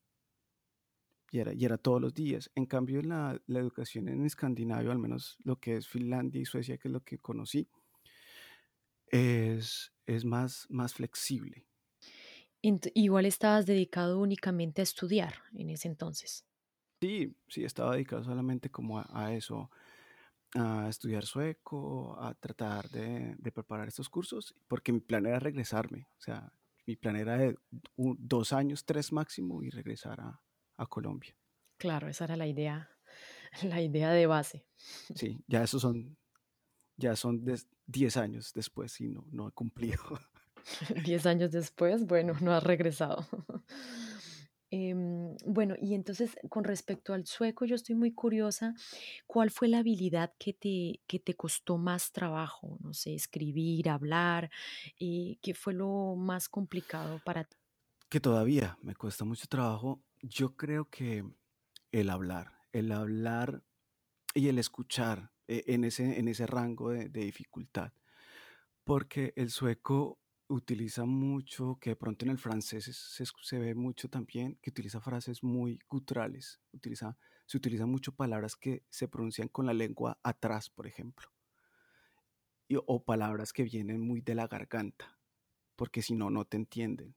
Y 1.31 1.39
era, 1.39 1.51
y 1.51 1.65
era 1.65 1.79
todos 1.79 1.99
los 1.99 2.13
días. 2.13 2.51
En 2.53 2.67
cambio, 2.67 3.01
la, 3.01 3.41
la 3.47 3.59
educación 3.59 4.07
en 4.07 4.23
Escandinavia, 4.23 4.91
al 4.91 4.99
menos 4.99 5.35
lo 5.43 5.59
que 5.59 5.77
es 5.77 5.87
Finlandia 5.87 6.39
y 6.39 6.45
Suecia, 6.45 6.77
que 6.77 6.89
es 6.89 6.91
lo 6.91 7.03
que 7.03 7.17
conocí, 7.17 7.67
es, 9.07 9.93
es 10.05 10.25
más, 10.25 10.67
más 10.69 10.93
flexible. 10.93 11.65
Igual 12.61 13.25
estabas 13.25 13.65
dedicado 13.65 14.19
únicamente 14.19 14.81
a 14.81 14.83
estudiar 14.83 15.33
en 15.55 15.71
ese 15.71 15.87
entonces. 15.87 16.45
Sí, 17.01 17.35
sí, 17.47 17.63
estaba 17.63 17.93
dedicado 17.93 18.23
solamente 18.23 18.69
como 18.69 18.99
a, 18.99 19.09
a 19.11 19.33
eso, 19.33 19.71
a 20.55 20.87
estudiar 20.89 21.25
sueco, 21.25 22.17
a 22.19 22.33
tratar 22.33 22.89
de, 22.89 23.35
de 23.37 23.51
preparar 23.51 23.87
estos 23.87 24.09
cursos, 24.09 24.55
porque 24.67 24.91
mi 24.93 24.99
plan 25.01 25.25
era 25.25 25.39
regresarme. 25.39 26.07
O 26.17 26.21
sea, 26.21 26.51
mi 26.85 26.95
plan 26.95 27.15
era 27.15 27.37
de 27.37 27.55
un- 27.95 28.17
dos 28.19 28.53
años, 28.53 28.85
tres 28.85 29.11
máximo, 29.11 29.61
y 29.63 29.69
regresar 29.69 30.21
a, 30.21 30.41
a 30.77 30.85
Colombia. 30.87 31.35
Claro, 31.77 32.07
esa 32.07 32.23
era 32.25 32.37
la 32.37 32.47
idea, 32.47 32.89
la 33.63 33.81
idea 33.81 34.11
de 34.11 34.25
base. 34.27 34.65
Sí, 35.15 35.43
ya 35.47 35.63
esos 35.63 35.81
son, 35.81 36.17
ya 36.95 37.15
son 37.15 37.43
des- 37.43 37.67
diez 37.85 38.17
años 38.17 38.53
después 38.53 38.99
y 39.01 39.09
no, 39.09 39.25
no 39.31 39.47
he 39.47 39.51
cumplido. 39.51 40.01
Diez 41.05 41.25
años 41.25 41.51
después, 41.51 42.05
bueno, 42.05 42.33
no 42.41 42.51
has 42.53 42.61
regresado. 42.63 43.25
Em, 44.69 45.16
bueno, 45.45 45.75
y 45.81 45.93
entonces 45.93 46.37
con 46.49 46.63
respecto 46.63 47.13
al 47.13 47.25
sueco, 47.25 47.65
yo 47.65 47.75
estoy 47.75 47.95
muy 47.95 48.13
curiosa, 48.13 48.73
¿cuál 49.25 49.51
fue 49.51 49.67
la 49.67 49.79
habilidad 49.79 50.33
que 50.37 50.53
te, 50.53 51.01
que 51.07 51.19
te 51.19 51.35
costó 51.35 51.77
más 51.77 52.11
trabajo? 52.11 52.77
No 52.81 52.93
sé, 52.93 53.13
escribir, 53.13 53.89
hablar, 53.89 54.49
eh, 54.99 55.37
¿qué 55.41 55.53
fue 55.53 55.73
lo 55.73 56.15
más 56.15 56.49
complicado 56.49 57.21
para 57.25 57.43
ti? 57.43 57.57
Que 58.09 58.19
todavía 58.19 58.77
me 58.81 58.95
cuesta 58.95 59.25
mucho 59.25 59.47
trabajo. 59.47 60.01
Yo 60.21 60.55
creo 60.55 60.89
que 60.89 61.25
el 61.91 62.09
hablar, 62.09 62.53
el 62.71 62.91
hablar 62.91 63.63
y 64.33 64.47
el 64.47 64.59
escuchar 64.59 65.31
eh, 65.47 65.63
en 65.67 65.83
ese, 65.83 66.19
en 66.19 66.27
ese 66.27 66.47
rango 66.47 66.91
de, 66.91 67.09
de 67.09 67.21
dificultad. 67.21 67.91
Porque 68.83 69.33
el 69.35 69.49
sueco 69.49 70.19
utiliza 70.49 71.05
mucho, 71.05 71.77
que 71.79 71.91
de 71.91 71.95
pronto 71.95 72.25
en 72.25 72.31
el 72.31 72.37
francés 72.37 72.85
se, 72.85 73.25
se 73.25 73.59
ve 73.59 73.75
mucho 73.75 74.09
también, 74.09 74.57
que 74.61 74.69
utiliza 74.69 75.01
frases 75.01 75.43
muy 75.43 75.79
guturales. 75.89 76.61
Utiliza, 76.71 77.17
se 77.45 77.57
utilizan 77.57 77.89
mucho 77.89 78.13
palabras 78.13 78.55
que 78.55 78.83
se 78.89 79.07
pronuncian 79.07 79.49
con 79.49 79.65
la 79.65 79.73
lengua 79.73 80.19
atrás, 80.23 80.69
por 80.69 80.87
ejemplo. 80.87 81.29
o 82.85 83.03
palabras 83.03 83.53
que 83.53 83.63
vienen 83.63 83.99
muy 84.01 84.21
de 84.21 84.35
la 84.35 84.47
garganta, 84.47 85.17
porque 85.75 86.01
si 86.01 86.15
no, 86.15 86.29
no 86.29 86.45
te 86.45 86.57
entienden. 86.57 87.15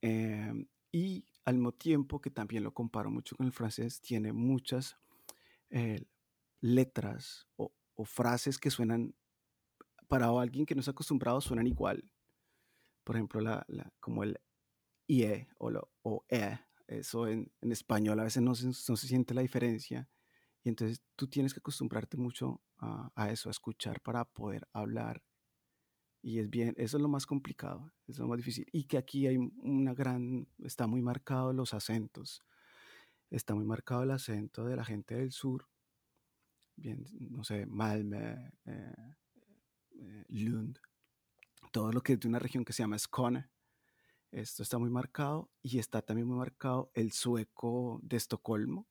Em, 0.00 0.66
y 0.92 1.24
al 1.44 1.54
mismo 1.56 1.72
tiempo 1.72 2.20
que 2.20 2.30
también 2.30 2.64
lo 2.64 2.72
comparo 2.72 3.10
mucho 3.10 3.36
con 3.36 3.46
el 3.46 3.52
francés, 3.52 4.00
tiene 4.00 4.32
muchas 4.32 4.96
eh, 5.70 6.04
letras 6.60 7.48
o, 7.56 7.72
o 7.94 8.04
frases 8.04 8.58
que 8.58 8.70
suenan, 8.70 9.14
para 10.08 10.28
alguien 10.28 10.66
que 10.66 10.74
no 10.74 10.80
está 10.80 10.92
acostumbrado, 10.92 11.40
suenan 11.40 11.66
igual. 11.66 12.10
Por 13.04 13.16
ejemplo, 13.16 13.40
la, 13.40 13.64
la- 13.68 13.92
como 14.00 14.24
el 14.24 14.38
IE 15.08 15.48
o, 15.58 15.70
lo, 15.70 15.90
o 16.02 16.24
E, 16.28 16.58
eso 16.88 17.28
en, 17.28 17.52
en 17.60 17.72
español 17.72 18.20
a 18.20 18.24
veces 18.24 18.42
no 18.42 18.54
se, 18.54 18.66
no 18.68 18.72
se 18.96 19.06
siente 19.08 19.34
la 19.34 19.42
diferencia. 19.42 20.08
Y 20.64 20.68
entonces 20.70 21.02
tú 21.16 21.28
tienes 21.28 21.54
que 21.54 21.60
acostumbrarte 21.60 22.16
mucho 22.16 22.62
a, 22.78 23.10
a 23.14 23.30
eso, 23.30 23.48
a 23.48 23.52
escuchar 23.52 24.00
para 24.02 24.24
poder 24.24 24.68
hablar. 24.72 25.22
Y 26.22 26.40
es 26.40 26.50
bien, 26.50 26.74
eso 26.76 26.96
es 26.96 27.02
lo 27.02 27.08
más 27.08 27.24
complicado, 27.26 27.92
es 28.08 28.18
lo 28.18 28.26
más 28.26 28.38
difícil. 28.38 28.66
Y 28.72 28.84
que 28.84 28.98
aquí 28.98 29.26
hay 29.26 29.36
una 29.36 29.94
gran, 29.94 30.48
está 30.64 30.86
muy 30.86 31.00
marcado 31.02 31.52
los 31.52 31.72
acentos. 31.72 32.42
Está 33.30 33.54
muy 33.54 33.64
marcado 33.64 34.02
el 34.04 34.10
acento 34.12 34.64
de 34.64 34.76
la 34.76 34.84
gente 34.84 35.16
del 35.16 35.32
sur, 35.32 35.68
bien, 36.76 37.04
no 37.20 37.44
sé, 37.44 37.66
Malmö, 37.66 38.18
eh, 38.66 39.14
eh, 39.98 40.24
Lund, 40.28 40.78
todo 41.72 41.92
lo 41.92 42.02
que 42.02 42.14
es 42.14 42.20
de 42.20 42.28
una 42.28 42.38
región 42.38 42.64
que 42.64 42.72
se 42.72 42.82
llama 42.82 42.98
Skåne. 42.98 43.50
Esto 44.30 44.62
está 44.62 44.78
muy 44.78 44.90
marcado 44.90 45.50
y 45.62 45.78
está 45.78 46.02
también 46.02 46.28
muy 46.28 46.36
marcado 46.36 46.90
el 46.94 47.12
sueco 47.12 48.00
de 48.02 48.16
Estocolmo 48.16 48.86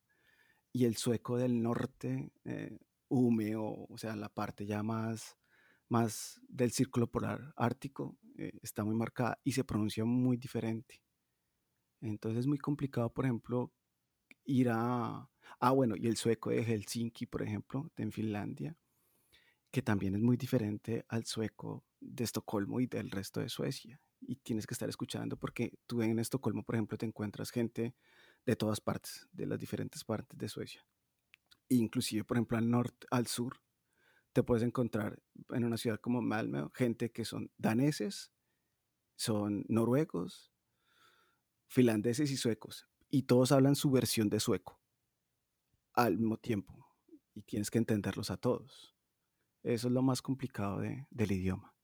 y 0.72 0.86
el 0.86 0.98
sueco 0.98 1.38
del 1.38 1.62
norte, 1.62 2.32
eh, 2.44 2.78
húmedo, 3.08 3.86
o 3.88 3.98
sea, 3.98 4.16
la 4.16 4.30
parte 4.30 4.66
ya 4.66 4.84
más, 4.84 5.38
más 5.88 6.42
del 6.48 6.72
círculo 6.72 7.08
polar 7.08 7.54
ártico, 7.56 8.18
eh, 8.38 8.52
está 8.62 8.84
muy 8.84 8.96
marcada 8.96 9.40
y 9.44 9.54
se 9.54 9.64
pronuncia 9.64 10.04
muy 10.04 10.38
diferente. 10.38 11.02
Entonces 12.02 12.42
es 12.42 12.48
muy 12.48 12.58
complicado, 12.58 13.10
por 13.14 13.26
ejemplo, 13.26 13.72
ir 14.44 14.70
a... 14.70 15.30
Ah, 15.60 15.72
bueno, 15.72 15.96
y 15.96 16.08
el 16.08 16.18
sueco 16.18 16.50
de 16.50 16.64
Helsinki, 16.64 17.26
por 17.26 17.42
ejemplo, 17.42 17.90
en 17.96 18.12
Finlandia, 18.12 18.76
que 19.76 19.82
también 19.82 20.16
es 20.16 20.22
muy 20.22 20.38
diferente 20.38 21.04
al 21.10 21.26
sueco 21.26 21.84
de 22.00 22.24
Estocolmo 22.24 22.80
y 22.80 22.88
del 22.88 23.12
resto 23.12 23.42
de 23.42 23.50
Suecia. 23.50 24.00
Y 24.22 24.38
tienes 24.38 24.66
que 24.66 24.74
estar 24.74 24.88
escuchando 24.88 25.36
porque 25.36 25.74
tú 25.86 26.02
en 26.02 26.18
Estocolmo, 26.18 26.64
por 26.64 26.76
ejemplo, 26.76 26.98
te 26.98 27.06
encuentras 27.06 27.52
gente 27.52 27.94
de 28.46 28.56
todas 28.56 28.80
partes, 28.80 29.28
de 29.34 29.46
las 29.46 29.60
diferentes 29.60 30.06
partes 30.06 30.40
de 30.40 30.48
Suecia. 30.48 30.88
Inclusive, 31.68 32.24
por 32.24 32.38
ejemplo, 32.38 32.58
al 32.58 32.70
norte, 32.70 33.06
al 33.12 33.28
sur, 33.28 33.60
te 34.32 34.44
puedes 34.44 34.64
encontrar 34.64 35.22
en 35.50 35.66
una 35.66 35.76
ciudad 35.76 36.00
como 36.00 36.22
Malmö 36.22 36.70
gente 36.74 37.12
que 37.12 37.26
son 37.26 37.52
daneses, 37.58 38.32
son 39.18 39.66
noruegos, 39.68 40.54
finlandeses 41.68 42.32
y 42.32 42.38
suecos. 42.38 42.88
Y 43.10 43.24
todos 43.24 43.52
hablan 43.52 43.76
su 43.76 43.92
versión 43.92 44.30
de 44.30 44.40
sueco 44.40 44.80
al 45.92 46.18
mismo 46.18 46.38
tiempo. 46.38 46.96
Y 47.34 47.42
tienes 47.42 47.70
que 47.70 47.78
entenderlos 47.80 48.32
a 48.32 48.38
todos. 48.38 48.95
Eso 49.66 49.88
es 49.90 49.94
lo 49.94 50.02
más 50.02 50.22
complicado 50.22 50.80
de- 50.80 51.08
del 51.10 51.34
idioma. 51.34 51.76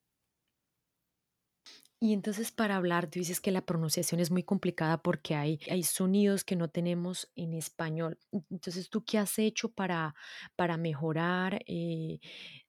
Y 2.00 2.14
entonces 2.14 2.52
para 2.52 2.78
hablar, 2.78 3.08
tú 3.12 3.20
dices 3.20 3.40
que 3.40 3.52
la 3.52 3.64
pronunciación 3.66 4.20
es 4.20 4.32
muy 4.32 4.42
complicada 4.44 5.04
porque 5.04 5.36
hay, 5.36 5.60
hay 5.70 5.84
sonidos 5.84 6.44
que 6.44 6.56
no 6.56 6.68
tenemos 6.70 7.32
en 7.36 7.54
español. 7.54 8.18
Entonces, 8.50 8.90
¿tú 8.90 9.04
qué 9.06 9.20
has 9.20 9.38
hecho 9.38 9.72
para, 9.72 10.16
para 10.56 10.78
mejorar? 10.78 11.62
eh, 11.68 12.20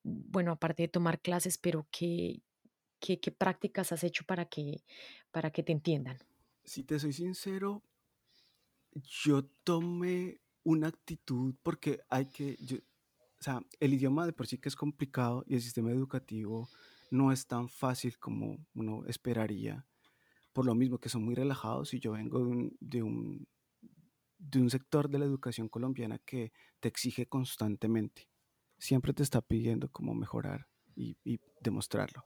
bueno, 0.03 0.53
aparte 0.53 0.83
de 0.83 0.89
tomar 0.89 1.21
clases, 1.21 1.57
pero 1.57 1.89
¿qué, 1.91 2.43
qué, 3.01 3.21
qué 3.21 3.33
prácticas 3.33 3.93
has 3.93 4.05
hecho 4.05 4.25
para 4.27 4.47
que, 4.47 4.85
para 5.31 5.51
que 5.51 5.63
te 5.63 5.73
entiendan? 5.73 6.19
Si 6.65 6.83
te 6.83 6.99
soy 6.99 7.13
sincero, 7.13 7.83
yo 8.95 9.45
tomé 9.65 10.41
una 10.65 10.89
actitud 10.89 11.55
porque 11.63 12.01
hay 12.09 12.27
que, 12.27 12.57
yo- 12.61 12.79
o 13.43 13.45
sea, 13.45 13.61
el 13.81 13.93
idioma 13.93 14.25
de 14.25 14.33
por 14.33 14.47
sí 14.47 14.59
que 14.59 14.69
es 14.69 14.77
complicado 14.77 15.43
y 15.49 15.57
el 15.57 15.63
sistema 15.63 15.91
educativo 15.91 16.69
no 17.11 17.33
es 17.33 17.45
tan 17.49 17.69
fácil 17.69 18.17
como 18.21 18.65
uno 18.73 19.05
esperaría, 19.07 19.85
por 20.53 20.65
lo 20.65 20.77
mismo 20.77 20.99
que 20.99 21.09
son 21.09 21.25
muy 21.25 21.35
relajados 21.35 21.93
y 21.93 21.99
yo 21.99 22.13
vengo 22.13 22.39
de 22.39 22.45
un, 22.45 22.77
de 22.79 23.03
un, 23.03 23.49
de 24.39 24.61
un 24.61 24.71
sector 24.71 25.11
de 25.11 25.19
la 25.19 25.25
educación 25.25 25.69
colombiana 25.69 26.21
que 26.21 26.53
te 26.79 26.87
exige 26.87 27.27
constantemente, 27.27 28.29
siempre 28.79 29.13
te 29.13 29.25
está 29.25 29.41
pidiendo 29.41 29.91
cómo 29.91 30.15
mejorar 30.15 30.69
y, 30.95 31.17
demostrarlo. 31.61 32.25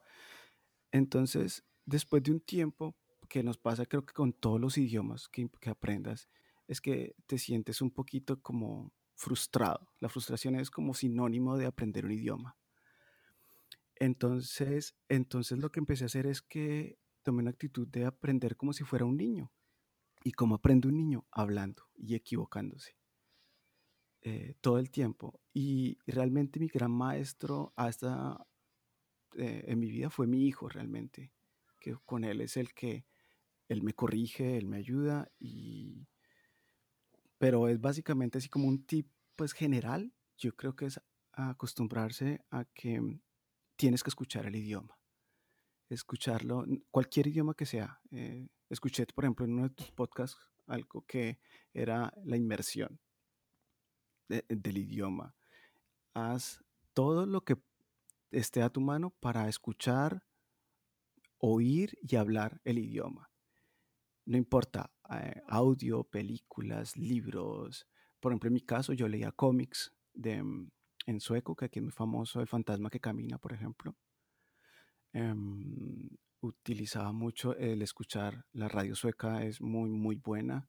Entonces, 0.92 1.64
después 1.86 2.22
de 2.24 2.32
un 2.32 2.40
tiempo 2.40 2.94
que 3.30 3.42
nos 3.42 3.56
pasa, 3.56 3.86
creo 3.86 4.04
que 4.04 4.12
con 4.12 4.34
todos 4.34 4.60
los 4.60 4.76
idiomas 4.76 5.30
que 5.30 5.70
aprendas, 5.70 6.28
es 6.68 6.82
que 6.82 7.16
te 7.26 7.38
sientes 7.38 7.80
un 7.80 7.90
poquito 7.90 8.42
como 8.42 8.92
frustrado. 9.16 9.90
La 9.98 10.08
frustración 10.08 10.54
es 10.54 10.70
como 10.70 10.94
sinónimo 10.94 11.56
de 11.56 11.66
aprender 11.66 12.04
un 12.04 12.12
idioma. 12.12 12.56
Entonces, 13.96 14.94
entonces 15.08 15.58
lo 15.58 15.70
que 15.70 15.80
empecé 15.80 16.04
a 16.04 16.06
hacer 16.06 16.26
es 16.26 16.42
que 16.42 16.98
tomé 17.22 17.40
una 17.40 17.50
actitud 17.50 17.88
de 17.88 18.04
aprender 18.04 18.56
como 18.56 18.72
si 18.72 18.84
fuera 18.84 19.04
un 19.04 19.16
niño. 19.16 19.50
¿Y 20.22 20.32
cómo 20.32 20.56
aprende 20.56 20.88
un 20.88 20.96
niño? 20.96 21.26
Hablando 21.30 21.84
y 21.94 22.14
equivocándose. 22.14 22.96
Eh, 24.20 24.54
todo 24.60 24.78
el 24.78 24.90
tiempo. 24.90 25.40
Y 25.52 25.98
realmente 26.06 26.60
mi 26.60 26.68
gran 26.68 26.90
maestro 26.90 27.72
hasta 27.76 28.46
eh, 29.36 29.64
en 29.66 29.78
mi 29.78 29.90
vida 29.90 30.10
fue 30.10 30.26
mi 30.26 30.46
hijo 30.46 30.68
realmente, 30.68 31.32
que 31.80 31.96
con 32.04 32.24
él 32.24 32.40
es 32.40 32.56
el 32.56 32.74
que 32.74 33.06
él 33.68 33.82
me 33.82 33.94
corrige, 33.94 34.56
él 34.56 34.66
me 34.66 34.78
ayuda 34.78 35.30
y 35.38 36.06
pero 37.38 37.68
es 37.68 37.80
básicamente 37.80 38.38
así 38.38 38.48
como 38.48 38.68
un 38.68 38.84
tip 38.84 39.10
pues 39.36 39.52
general, 39.52 40.12
yo 40.38 40.54
creo 40.56 40.74
que 40.74 40.86
es 40.86 41.00
acostumbrarse 41.32 42.40
a 42.50 42.64
que 42.64 43.20
tienes 43.76 44.02
que 44.02 44.10
escuchar 44.10 44.46
el 44.46 44.56
idioma. 44.56 44.98
Escucharlo, 45.88 46.64
cualquier 46.90 47.28
idioma 47.28 47.54
que 47.54 47.66
sea. 47.66 48.00
Eh, 48.10 48.48
escuché, 48.70 49.06
por 49.06 49.24
ejemplo, 49.24 49.44
en 49.44 49.52
uno 49.52 49.62
de 49.64 49.74
tus 49.74 49.92
podcasts 49.92 50.38
algo 50.66 51.04
que 51.06 51.38
era 51.72 52.12
la 52.24 52.36
inmersión 52.36 53.00
del 54.28 54.78
idioma. 54.78 55.36
Haz 56.14 56.64
todo 56.92 57.26
lo 57.26 57.44
que 57.44 57.56
esté 58.30 58.62
a 58.62 58.70
tu 58.70 58.80
mano 58.80 59.10
para 59.20 59.48
escuchar, 59.48 60.24
oír 61.38 61.96
y 62.02 62.16
hablar 62.16 62.60
el 62.64 62.78
idioma. 62.78 63.30
No 64.24 64.36
importa, 64.36 64.92
eh, 65.10 65.42
audio, 65.48 66.04
películas, 66.04 66.96
libros. 66.96 67.86
Por 68.20 68.32
ejemplo, 68.32 68.48
en 68.48 68.54
mi 68.54 68.60
caso, 68.62 68.92
yo 68.92 69.08
leía 69.08 69.32
cómics 69.32 69.94
de, 70.14 70.42
mm, 70.42 70.70
en 71.06 71.20
sueco, 71.20 71.56
que 71.56 71.66
aquí 71.66 71.78
es 71.78 71.82
muy 71.84 71.92
famoso, 71.92 72.40
El 72.40 72.48
fantasma 72.48 72.90
que 72.90 73.00
camina, 73.00 73.38
por 73.38 73.52
ejemplo. 73.52 73.96
Em, 75.12 76.08
utilizaba 76.40 77.12
mucho 77.12 77.56
el 77.56 77.82
escuchar 77.82 78.46
la 78.52 78.68
radio 78.68 78.94
sueca, 78.94 79.44
es 79.44 79.60
muy, 79.60 79.88
muy 79.90 80.16
buena, 80.16 80.68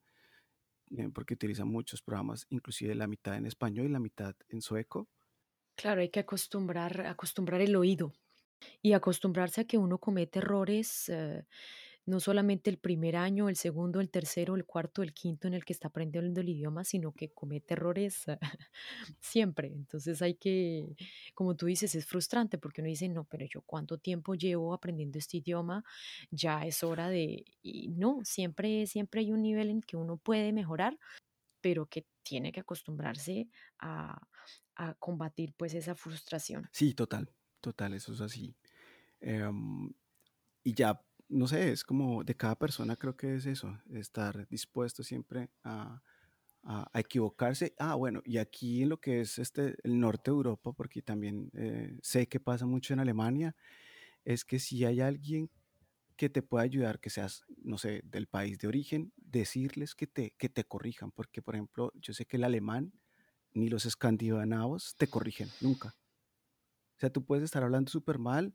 eh, 0.98 1.10
porque 1.14 1.36
utiliza 1.36 1.66
muchos 1.66 2.02
programas, 2.04 2.48
inclusive 2.50 2.96
la 2.96 3.08
mitad 3.08 3.36
en 3.38 3.46
español 3.48 3.88
y 3.88 3.90
la 3.92 4.00
mitad 4.00 4.36
en 4.50 4.62
sueco. 4.62 5.10
Claro, 5.76 6.02
hay 6.02 6.10
que 6.10 6.20
acostumbrar, 6.20 7.02
acostumbrar 7.06 7.62
el 7.62 7.76
oído 7.76 8.14
y 8.82 8.94
acostumbrarse 8.94 9.62
a 9.62 9.66
que 9.68 9.78
uno 9.78 10.00
comete 10.00 10.40
errores. 10.40 11.10
Eh, 11.10 11.46
no 12.08 12.20
solamente 12.22 12.70
el 12.70 12.78
primer 12.80 13.18
año, 13.18 13.50
el 13.50 13.58
segundo, 13.58 14.00
el 14.00 14.10
tercero, 14.10 14.56
el 14.56 14.66
cuarto, 14.66 15.04
el 15.04 15.14
quinto 15.14 15.48
en 15.48 15.54
el 15.54 15.66
que 15.66 15.74
está 15.74 15.90
aprendiendo 15.90 16.42
el 16.42 16.50
idioma, 16.50 16.84
sino 16.86 17.12
que 17.14 17.30
comete 17.30 17.74
errores 17.76 18.26
siempre. 19.20 19.68
Entonces 19.68 20.22
hay 20.22 20.36
que, 20.36 20.96
como 21.36 21.56
tú 21.56 21.66
dices, 21.68 21.94
es 21.96 22.06
frustrante 22.06 22.58
porque 22.58 22.82
uno 22.82 22.90
dice, 22.90 23.10
no, 23.10 23.26
pero 23.26 23.46
yo 23.46 23.62
cuánto 23.62 23.98
tiempo 23.98 24.36
llevo 24.36 24.74
aprendiendo 24.74 25.20
este 25.20 25.38
idioma, 25.38 25.84
ya 26.32 26.66
es 26.66 26.84
hora 26.84 27.10
de, 27.10 27.46
y 27.62 27.90
no, 27.90 28.22
siempre, 28.24 28.88
siempre 28.88 29.22
hay 29.22 29.32
un 29.32 29.42
nivel 29.42 29.70
en 29.70 29.82
que 29.82 29.98
uno 29.98 30.18
puede 30.18 30.54
mejorar, 30.54 30.98
pero 31.62 31.88
que 31.88 32.08
tiene 32.24 32.52
que 32.52 32.62
acostumbrarse 32.62 33.50
a, 33.80 34.20
a 34.76 34.94
combatir 34.96 35.54
pues 35.58 35.74
esa 35.74 35.96
frustración. 35.96 36.70
Sí, 36.72 36.94
total, 36.94 37.34
total, 37.62 37.94
eso 37.94 38.14
es 38.14 38.22
así. 38.22 38.56
Em, 39.20 39.94
y 40.64 40.74
ya 40.76 41.07
no 41.30 41.48
sé, 41.48 41.72
es 41.72 41.84
como 41.84 42.24
de 42.24 42.36
cada 42.36 42.56
persona 42.56 42.96
creo 42.96 43.16
que 43.16 43.36
es 43.36 43.46
eso, 43.46 43.78
estar 43.94 44.48
dispuesto 44.48 45.04
siempre 45.04 45.50
a, 45.64 46.02
equivocarse. 46.94 47.74
Ah, 47.80 47.96
bueno, 47.96 48.22
y 48.26 48.40
aquí 48.40 48.84
en 48.84 48.90
lo 48.90 49.00
que 49.00 49.22
es 49.22 49.40
este, 49.40 49.76
el 49.84 50.00
norte 50.02 50.32
de 50.32 50.36
Europa, 50.36 50.74
porque 50.74 51.02
también 51.02 51.50
eh, 51.54 51.98
sé 52.02 52.28
que 52.28 52.42
pasa 52.42 52.66
mucho 52.66 52.94
en 52.94 53.00
Alemania, 53.00 53.56
es 54.26 54.44
que 54.44 54.60
si 54.60 54.84
hay 54.84 55.00
alguien 55.00 55.50
que 56.18 56.30
te 56.30 56.42
pueda 56.42 56.66
ayudar, 56.66 57.00
que 57.00 57.10
seas, 57.10 57.46
no 57.64 57.78
sé, 57.78 58.02
del 58.04 58.28
país 58.28 58.58
de 58.58 58.68
origen, 58.68 59.14
decirles 59.16 59.96
que 59.96 60.08
te, 60.08 60.32
que 60.32 60.50
te 60.50 60.66
corrijan, 60.66 61.12
porque 61.12 61.42
por 61.42 61.56
ejemplo, 61.56 61.94
yo 61.96 62.14
sé 62.14 62.26
que 62.26 62.36
el 62.36 62.44
alemán 62.44 62.92
ni 63.54 63.70
los 63.70 63.86
escandinavos 63.86 64.96
te 64.98 65.08
corrigen, 65.08 65.50
nunca. 65.62 65.96
O 66.98 67.00
sea, 67.00 67.12
tú 67.12 67.24
puedes 67.24 67.46
estar 67.46 67.64
hablando 67.64 67.92
súper 67.92 68.18
mal 68.18 68.54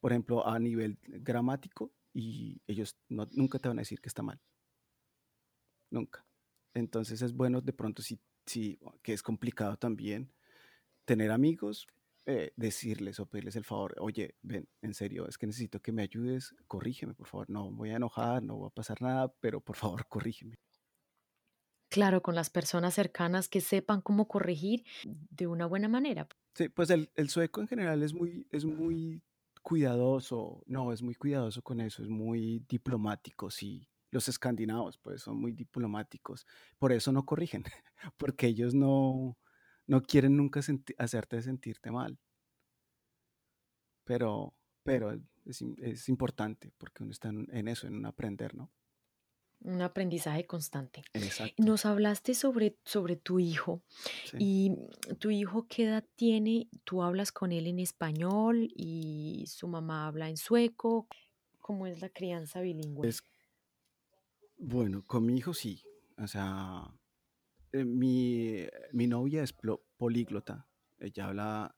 por 0.00 0.12
ejemplo, 0.12 0.46
a 0.46 0.58
nivel 0.58 0.98
gramático 1.02 1.92
y 2.12 2.60
ellos 2.66 2.96
nunca 3.08 3.58
te 3.58 3.68
van 3.68 3.78
a 3.78 3.82
decir 3.82 4.00
que 4.00 4.08
está 4.08 4.22
mal. 4.22 4.40
Nunca. 5.90 6.24
Entonces 6.74 7.22
es 7.22 7.34
bueno 7.34 7.60
de 7.60 7.72
pronto, 7.72 8.02
si, 8.02 8.18
si 8.46 8.78
que 9.02 9.12
es 9.12 9.22
complicado 9.22 9.76
también, 9.76 10.32
tener 11.04 11.30
amigos, 11.30 11.86
eh, 12.26 12.52
decirles 12.56 13.18
o 13.20 13.26
pedirles 13.26 13.56
el 13.56 13.64
favor, 13.64 13.94
oye, 13.98 14.36
ven, 14.42 14.68
en 14.82 14.94
serio, 14.94 15.26
es 15.28 15.36
que 15.36 15.46
necesito 15.46 15.80
que 15.80 15.92
me 15.92 16.02
ayudes, 16.02 16.54
corrígeme, 16.66 17.14
por 17.14 17.26
favor, 17.26 17.50
no 17.50 17.70
voy 17.70 17.90
a 17.90 17.96
enojar, 17.96 18.42
no 18.42 18.60
va 18.60 18.68
a 18.68 18.70
pasar 18.70 19.02
nada, 19.02 19.32
pero 19.40 19.60
por 19.60 19.76
favor, 19.76 20.06
corrígeme. 20.06 20.58
Claro, 21.88 22.22
con 22.22 22.36
las 22.36 22.50
personas 22.50 22.94
cercanas 22.94 23.48
que 23.48 23.60
sepan 23.60 24.00
cómo 24.00 24.28
corregir 24.28 24.84
de 25.04 25.48
una 25.48 25.66
buena 25.66 25.88
manera. 25.88 26.28
Sí, 26.54 26.68
pues 26.68 26.88
el, 26.90 27.10
el 27.16 27.30
sueco 27.30 27.60
en 27.60 27.66
general 27.66 28.02
es 28.04 28.14
muy, 28.14 28.46
es 28.50 28.64
muy 28.64 29.20
cuidadoso, 29.62 30.62
no, 30.66 30.92
es 30.92 31.02
muy 31.02 31.14
cuidadoso 31.14 31.62
con 31.62 31.80
eso, 31.80 32.02
es 32.02 32.08
muy 32.08 32.64
diplomático, 32.68 33.50
sí. 33.50 33.88
Los 34.10 34.28
escandinavos, 34.28 34.98
pues, 34.98 35.22
son 35.22 35.40
muy 35.40 35.52
diplomáticos. 35.52 36.46
Por 36.78 36.92
eso 36.92 37.12
no 37.12 37.24
corrigen, 37.24 37.64
porque 38.18 38.46
ellos 38.48 38.74
no, 38.74 39.38
no 39.86 40.02
quieren 40.02 40.36
nunca 40.36 40.60
hacerte 40.98 41.42
sentirte 41.42 41.90
mal. 41.90 42.18
Pero, 44.04 44.54
pero 44.82 45.12
es, 45.44 45.62
es 45.78 46.08
importante, 46.08 46.72
porque 46.78 47.02
uno 47.02 47.12
está 47.12 47.28
en, 47.28 47.46
en 47.52 47.68
eso, 47.68 47.86
en 47.86 47.94
un 47.96 48.06
aprender, 48.06 48.54
¿no? 48.54 48.70
Un 49.62 49.82
aprendizaje 49.82 50.46
constante. 50.46 51.02
Exacto. 51.12 51.62
Nos 51.62 51.84
hablaste 51.84 52.34
sobre, 52.34 52.76
sobre 52.84 53.16
tu 53.16 53.38
hijo 53.38 53.82
y 54.38 54.72
tu 55.18 55.30
hijo 55.30 55.66
qué 55.68 55.84
edad 55.84 56.04
tiene, 56.16 56.68
tú 56.84 57.02
hablas 57.02 57.30
con 57.30 57.52
él 57.52 57.66
en 57.66 57.78
español 57.78 58.68
y 58.74 59.44
su 59.48 59.68
mamá 59.68 60.06
habla 60.06 60.28
en 60.28 60.36
sueco. 60.36 61.06
¿Cómo 61.58 61.86
es 61.86 62.00
la 62.00 62.08
crianza 62.08 62.60
bilingüe? 62.60 63.10
bueno, 64.56 65.04
con 65.06 65.24
mi 65.24 65.36
hijo 65.36 65.54
sí. 65.54 65.82
O 66.18 66.26
sea, 66.26 66.84
eh, 67.72 67.84
mi, 67.84 68.66
mi 68.92 69.06
novia 69.06 69.42
es 69.42 69.54
políglota. 69.96 70.68
Ella 70.98 71.28
habla 71.28 71.76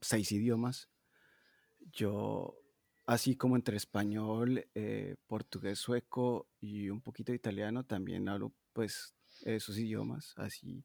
seis 0.00 0.32
idiomas. 0.32 0.90
Yo 1.92 2.56
Así 3.06 3.36
como 3.36 3.56
entre 3.56 3.76
español, 3.76 4.66
eh, 4.74 5.16
portugués, 5.26 5.78
sueco 5.78 6.48
y 6.58 6.88
un 6.88 7.02
poquito 7.02 7.32
de 7.32 7.36
italiano, 7.36 7.84
también 7.84 8.28
hablo 8.28 8.52
pues 8.72 9.14
esos 9.44 9.78
idiomas, 9.78 10.32
así. 10.36 10.84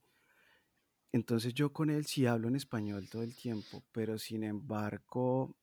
Entonces 1.11 1.53
yo 1.53 1.71
con 1.71 1.89
él 1.89 2.05
sí 2.05 2.25
hablo 2.25 2.49
en 2.49 2.55
español 2.55 3.09
todo 3.09 3.23
el 3.23 3.35
tiempo, 3.35 3.83
pero 3.91 4.19
sin 4.19 4.43
embargo, 4.43 5.55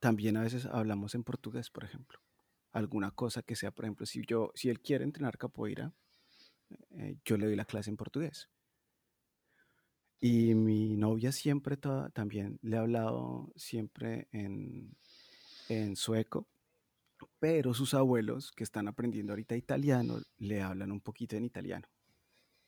también 0.00 0.36
a 0.36 0.42
veces 0.42 0.66
hablamos 0.66 1.14
en 1.14 1.22
portugués, 1.22 1.70
por 1.70 1.84
ejemplo. 1.84 2.18
Alguna 2.72 3.12
cosa 3.12 3.42
que 3.42 3.54
sea, 3.54 3.70
por 3.70 3.84
ejemplo, 3.84 4.04
si 4.04 4.22
yo, 4.26 4.50
si 4.54 4.70
él 4.70 4.80
quiere 4.80 5.04
entrenar 5.04 5.38
capoeira, 5.38 5.92
eh, 6.90 7.16
yo 7.24 7.36
le 7.36 7.46
doy 7.46 7.56
la 7.56 7.64
clase 7.64 7.90
en 7.90 7.96
portugués. 7.96 8.48
Y 10.20 10.54
mi 10.54 10.96
novia 10.96 11.32
siempre 11.32 11.76
también 11.76 12.58
le 12.62 12.76
ha 12.76 12.80
hablado 12.80 13.52
siempre 13.56 14.28
en, 14.32 14.96
en 15.68 15.96
sueco, 15.96 16.48
pero 17.38 17.74
sus 17.74 17.94
abuelos 17.94 18.52
que 18.52 18.64
están 18.64 18.88
aprendiendo 18.88 19.32
ahorita 19.32 19.56
italiano 19.56 20.20
le 20.38 20.62
hablan 20.62 20.92
un 20.92 21.00
poquito 21.00 21.36
en 21.36 21.44
italiano. 21.44 21.88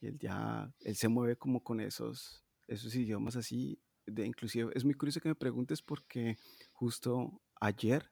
Y 0.00 0.07
él 0.07 0.18
ya, 0.18 0.72
él 0.80 0.96
se 0.96 1.09
mueve 1.09 1.37
como 1.37 1.62
con 1.62 1.80
esos, 1.80 2.44
esos 2.66 2.94
idiomas 2.94 3.37
así. 3.37 3.80
De, 4.07 4.26
inclusive 4.26 4.70
es 4.74 4.85
muy 4.85 4.94
curioso 4.94 5.20
que 5.20 5.28
me 5.28 5.35
preguntes 5.35 5.80
porque 5.80 6.37
justo 6.72 7.40
ayer 7.61 8.11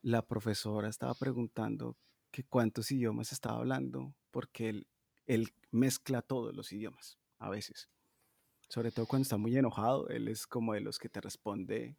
la 0.00 0.26
profesora 0.26 0.88
estaba 0.88 1.14
preguntando 1.14 1.98
que 2.30 2.44
cuántos 2.44 2.90
idiomas 2.90 3.32
estaba 3.32 3.58
hablando 3.58 4.14
porque 4.30 4.70
él, 4.70 4.88
él 5.26 5.52
mezcla 5.70 6.22
todos 6.22 6.54
los 6.54 6.72
idiomas 6.72 7.18
a 7.38 7.50
veces. 7.50 7.90
Sobre 8.68 8.90
todo 8.90 9.06
cuando 9.06 9.22
está 9.22 9.36
muy 9.36 9.56
enojado, 9.56 10.08
él 10.08 10.28
es 10.28 10.46
como 10.46 10.74
de 10.74 10.80
los 10.80 10.98
que 10.98 11.08
te 11.08 11.20
responde 11.20 11.96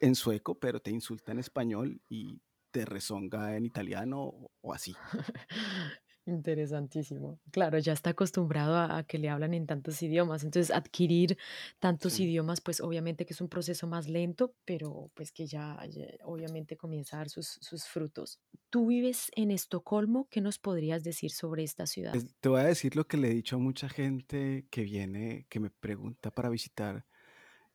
en 0.00 0.14
sueco, 0.14 0.58
pero 0.58 0.80
te 0.80 0.90
insulta 0.90 1.32
en 1.32 1.38
español 1.40 2.02
y 2.08 2.42
te 2.70 2.84
rezonga 2.84 3.56
en 3.56 3.64
italiano 3.66 4.50
o, 4.62 4.74
así. 4.74 4.96
Interesantísimo. 6.26 7.40
Claro, 7.52 7.78
ya 7.78 7.92
está 7.92 8.10
acostumbrado 8.10 8.74
a, 8.74 8.98
a 8.98 9.04
que 9.04 9.18
le 9.18 9.28
hablan 9.28 9.54
en 9.54 9.66
tantos 9.66 10.02
idiomas. 10.02 10.42
Entonces, 10.44 10.74
adquirir 10.74 11.38
tantos 11.78 12.18
Sí. 12.18 12.20
idiomas, 12.20 12.60
pues 12.60 12.80
obviamente 12.80 13.24
que 13.26 13.32
es 13.32 13.40
un 13.40 13.48
proceso 13.48 13.86
más 13.86 14.08
lento, 14.08 14.54
pero 14.64 15.10
pues 15.14 15.30
que 15.32 15.46
ya, 15.46 15.78
ya 15.88 16.06
obviamente 16.24 16.76
comienza 16.76 17.16
a 17.16 17.20
dar 17.20 17.28
sus, 17.30 17.46
sus 17.60 17.84
frutos. 17.86 18.40
Tú 18.70 18.86
vives 18.88 19.30
en 19.36 19.52
Estocolmo, 19.52 20.26
¿qué 20.28 20.40
nos 20.40 20.58
podrías 20.58 21.04
decir 21.04 21.30
sobre 21.30 21.62
esta 21.62 21.86
ciudad? 21.86 22.20
Es- 22.20 22.36
te 22.40 22.48
voy 22.48 22.60
a 22.60 22.64
decir 22.64 22.96
lo 22.96 23.06
que 23.06 23.16
le 23.16 23.28
he 23.30 23.34
dicho 23.34 23.56
a 23.56 23.58
mucha 23.58 23.88
gente 23.88 24.66
que 24.70 24.82
viene, 24.82 25.46
que 25.48 25.60
me 25.60 25.70
pregunta 25.70 26.30
para 26.30 26.48
visitar 26.50 27.06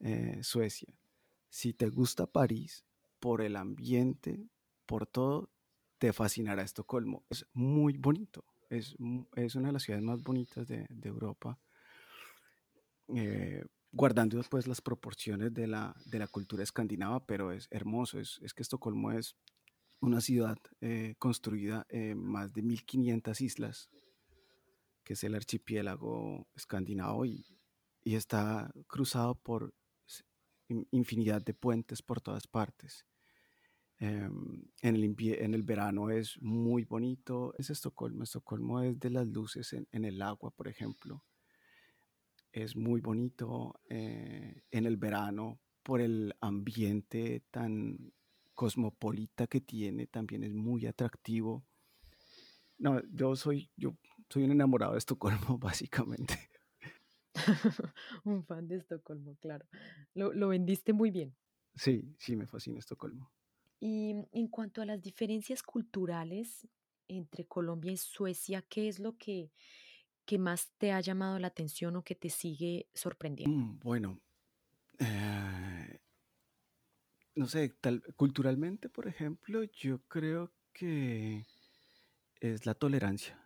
eh, 0.01 0.39
Suecia. 0.43 1.00
Si 1.51 1.73
te 1.73 1.89
gusta 1.89 2.27
París, 2.27 2.85
por 3.19 3.41
el 3.41 3.57
ambiente, 3.57 4.47
por 4.85 5.05
todo, 5.05 5.51
te 5.97 6.13
fascinará 6.13 6.63
Estocolmo. 6.63 7.25
Es 7.29 7.45
muy 7.51 7.97
bonito. 7.97 8.45
Es, 8.69 8.95
es 9.35 9.55
una 9.55 9.67
de 9.67 9.73
las 9.73 9.83
ciudades 9.83 10.05
más 10.05 10.23
bonitas 10.23 10.65
de, 10.65 10.87
de 10.89 11.09
Europa, 11.09 11.59
eh, 13.09 13.65
guardando 13.91 14.41
pues 14.49 14.65
las 14.65 14.79
proporciones 14.79 15.53
de 15.53 15.67
la, 15.67 15.93
de 16.05 16.19
la 16.19 16.27
cultura 16.27 16.63
escandinava, 16.63 17.25
pero 17.25 17.51
es 17.51 17.67
hermoso. 17.69 18.17
Es, 18.17 18.39
es 18.41 18.53
que 18.53 18.63
Estocolmo 18.63 19.11
es 19.11 19.35
una 19.99 20.21
ciudad 20.21 20.57
eh, 20.79 21.15
construida 21.19 21.85
en 21.89 22.17
más 22.17 22.53
de 22.53 22.61
1500 22.61 23.41
islas, 23.41 23.89
que 25.03 25.13
es 25.13 25.23
el 25.25 25.35
archipiélago 25.35 26.47
escandinavo 26.55 27.25
y, 27.25 27.45
y 28.05 28.15
está 28.15 28.71
cruzado 28.87 29.35
por 29.35 29.73
infinidad 30.91 31.41
de 31.41 31.53
puentes 31.53 32.01
por 32.01 32.21
todas 32.21 32.47
partes. 32.47 33.05
Em, 34.01 34.63
en, 34.81 34.95
el 34.95 35.15
en 35.19 35.53
el 35.53 35.61
verano 35.63 36.09
es 36.09 36.41
muy 36.41 36.85
bonito. 36.85 37.53
Es 37.57 37.69
Estocolmo. 37.69 38.23
Estocolmo 38.23 38.81
es 38.81 38.99
de 38.99 39.11
las 39.11 39.27
luces 39.27 39.73
en, 39.73 39.87
en 39.91 40.05
el 40.05 40.21
agua, 40.21 40.51
por 40.51 40.67
ejemplo. 40.67 41.23
Es 42.51 42.75
muy 42.75 42.99
bonito 42.99 43.79
eh, 43.89 44.63
en 44.71 44.85
el 44.85 44.97
verano 44.97 45.59
por 45.83 46.01
el 46.01 46.33
ambiente 46.41 47.43
tan 47.51 48.11
cosmopolita 48.55 49.47
que 49.47 49.61
tiene. 49.61 50.07
También 50.07 50.43
es 50.43 50.53
muy 50.53 50.85
atractivo. 50.85 51.63
No, 52.77 53.01
yo 53.13 53.35
soy, 53.35 53.69
yo 53.77 53.95
soy 54.29 54.43
un 54.43 54.51
enamorado 54.51 54.93
de 54.93 54.97
Estocolmo, 54.97 55.57
básicamente. 55.59 56.50
Un 58.25 58.43
fan 58.45 58.67
de 58.67 58.75
Estocolmo, 58.77 59.35
claro. 59.39 59.67
Lo, 60.13 60.33
lo 60.33 60.49
vendiste 60.49 60.93
muy 60.93 61.11
bien. 61.11 61.35
Sí, 61.75 62.15
sí, 62.17 62.37
me 62.37 62.47
fascina 62.47 62.79
Estocolmo. 62.79 63.33
Y 63.79 64.11
en 64.31 64.47
cuanto 64.47 64.81
a 64.81 64.85
las 64.85 65.01
diferencias 65.01 65.63
culturales 65.63 66.67
entre 67.07 67.47
Colombia 67.47 67.91
y 67.91 67.97
Suecia, 67.97 68.61
¿qué 68.61 68.87
es 68.87 68.99
lo 68.99 69.17
que, 69.17 69.51
que 70.25 70.37
más 70.37 70.71
te 70.77 70.91
ha 70.91 71.01
llamado 71.01 71.39
la 71.39 71.47
atención 71.47 71.95
o 71.95 72.03
que 72.03 72.15
te 72.15 72.29
sigue 72.29 72.89
sorprendiendo? 72.93 73.57
Mm, 73.57 73.79
bueno, 73.79 74.19
eh, 74.99 75.99
no 77.35 77.47
sé, 77.47 77.69
tal, 77.69 78.01
culturalmente, 78.15 78.89
por 78.89 79.07
ejemplo, 79.07 79.63
yo 79.63 79.99
creo 80.07 80.53
que 80.73 81.45
es 82.41 82.65
la 82.65 82.75
tolerancia. 82.75 83.39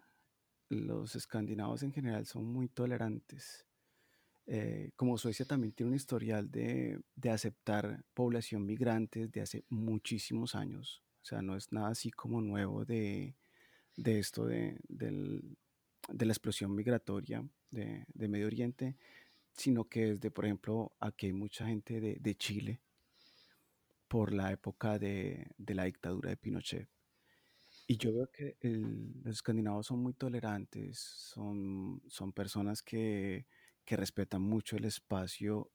Los 0.70 1.16
escandinavos 1.16 1.84
en 1.84 1.94
general 1.94 2.26
son 2.28 2.46
muy 2.46 2.70
tolerantes. 2.70 3.68
Eh, 4.48 4.92
como 4.96 5.18
Suecia 5.18 5.46
también 5.46 5.74
tiene 5.74 5.90
un 5.92 5.96
historial 5.96 6.52
de, 6.52 7.00
de 7.16 7.30
aceptar 7.32 8.04
población 8.14 8.66
migrante 8.66 9.22
desde 9.28 9.42
hace 9.42 9.66
muchísimos 9.70 10.56
años. 10.56 11.04
O 11.24 11.26
sea, 11.26 11.42
no 11.42 11.56
es 11.56 11.72
nada 11.72 11.90
así 11.90 12.12
como 12.12 12.42
nuevo 12.42 12.86
de, 12.86 13.36
de 13.98 14.20
esto 14.20 14.46
de, 14.46 14.80
del- 14.88 15.58
de 16.10 16.26
la 16.26 16.34
explosión 16.34 16.76
migratoria 16.76 17.44
de, 17.72 18.06
Medio 18.28 18.48
Oriente, 18.48 18.96
sino 19.54 19.86
que 19.86 20.08
desde, 20.14 20.30
por 20.32 20.46
ejemplo, 20.46 20.94
aquí 21.00 21.28
hay 21.28 21.34
mucha 21.34 21.66
gente 21.66 22.00
de, 22.00 22.36
Chile 22.36 22.82
por 24.08 24.32
la 24.34 24.52
época 24.52 25.00
de 25.00 25.48
la 25.58 25.86
dictadura 25.86 26.30
de 26.30 26.38
Pinochet. 26.38 26.88
Y 27.88 27.98
yo 27.98 28.14
veo 28.14 28.30
que 28.32 28.58
el- 28.62 29.14
los 29.24 29.36
escandinavos 29.36 29.88
son 29.88 30.00
muy 30.02 30.14
tolerantes, 30.14 30.98
son, 31.00 32.02
son 32.08 32.32
personas 32.34 32.82
que, 32.82 33.46
que 33.86 33.95
respetan 33.95 34.41
mucho 34.41 34.76
el 34.78 34.86
espacio 34.86 35.71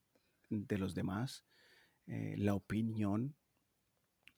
de 0.48 0.78
los 0.78 0.94
demás, 0.94 1.44
eh, 2.06 2.34
la 2.36 2.54
opinión, 2.54 3.36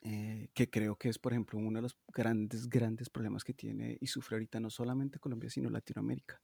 eh, 0.02 0.48
que 0.52 0.68
creo 0.68 0.96
que 0.96 1.08
es, 1.08 1.18
por 1.18 1.32
ejemplo, 1.32 1.58
uno 1.58 1.78
de 1.78 1.82
los 1.82 1.96
grandes, 2.08 2.68
grandes 2.68 3.08
problemas 3.08 3.44
que 3.44 3.54
tiene 3.54 3.96
y 4.00 4.06
sufre 4.08 4.36
ahorita 4.36 4.60
no 4.60 4.68
solamente 4.68 5.18
Colombia, 5.18 5.48
sino 5.48 5.70
Latinoamérica. 5.70 6.42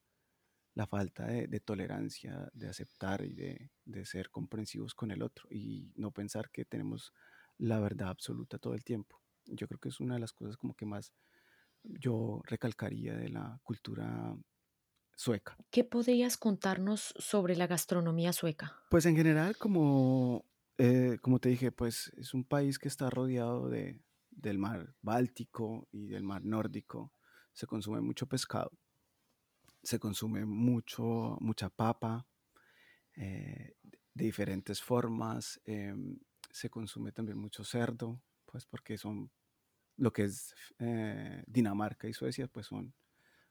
La 0.74 0.86
falta 0.86 1.26
de, 1.26 1.60
tolerancia, 1.60 2.48
de 2.52 2.68
aceptar 2.68 3.24
y 3.24 3.34
de 3.34 4.04
ser 4.04 4.30
comprensivos 4.30 4.94
con 4.94 5.10
el 5.10 5.22
otro 5.22 5.48
y 5.50 5.92
no 5.96 6.12
pensar 6.12 6.50
que 6.50 6.64
tenemos 6.64 7.12
la 7.58 7.80
verdad 7.80 8.10
absoluta 8.10 8.58
todo 8.58 8.74
el 8.74 8.84
tiempo. 8.84 9.20
Yo 9.44 9.66
creo 9.66 9.80
que 9.80 9.88
es 9.88 9.98
una 9.98 10.14
de 10.14 10.20
las 10.20 10.32
cosas 10.32 10.56
como 10.56 10.74
que 10.74 10.86
más 10.86 11.12
yo 11.82 12.42
recalcaría 12.44 13.16
de 13.16 13.28
la 13.28 13.58
cultura 13.62 14.36
sueca. 15.18 15.56
¿Qué 15.70 15.82
podrías 15.82 16.36
contarnos 16.36 17.12
sobre 17.18 17.56
la 17.56 17.66
gastronomía 17.66 18.32
sueca? 18.32 18.76
Pues 18.88 19.04
en 19.04 19.16
general, 19.16 19.56
como, 19.58 20.44
eh, 20.78 21.18
como 21.20 21.40
te 21.40 21.48
dije, 21.48 21.72
pues 21.72 22.12
es 22.16 22.34
un 22.34 22.44
país 22.44 22.78
que 22.78 22.86
está 22.86 23.10
rodeado 23.10 23.68
de, 23.68 24.00
del 24.30 24.58
mar 24.58 24.94
Báltico 25.02 25.88
y 25.90 26.06
del 26.06 26.22
mar 26.22 26.44
Nórdico. 26.44 27.12
Se 27.52 27.66
consume 27.66 28.00
mucho 28.00 28.28
pescado, 28.28 28.70
se 29.82 29.98
consume 29.98 30.44
mucho, 30.44 31.36
mucha 31.40 31.68
papa, 31.68 32.28
eh, 33.16 33.74
de 34.14 34.24
diferentes 34.24 34.80
formas. 34.80 35.60
em, 35.64 36.20
se 36.50 36.70
consume 36.70 37.12
también 37.12 37.38
mucho 37.38 37.62
cerdo, 37.64 38.22
pues 38.46 38.64
porque 38.66 38.96
son 38.96 39.30
lo 39.96 40.12
que 40.12 40.24
es 40.24 40.54
eh, 40.78 41.42
Dinamarca 41.46 42.08
y 42.08 42.14
Suecia, 42.14 42.46
pues 42.48 42.66
son 42.66 42.94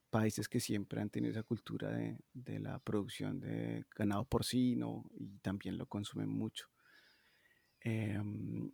países 0.09 0.47
que 0.49 0.59
siempre 0.59 1.01
han 1.01 1.09
tenido 1.09 1.31
esa 1.31 1.43
cultura 1.43 1.89
de, 1.91 2.19
de 2.33 2.59
la 2.59 2.79
producción 2.79 3.39
de 3.39 3.85
ganado 3.95 4.25
porcino 4.25 5.05
y 5.19 5.39
también 5.39 5.77
lo 5.77 5.87
consumen 5.87 6.29
mucho. 6.29 6.67
Em, 7.85 8.71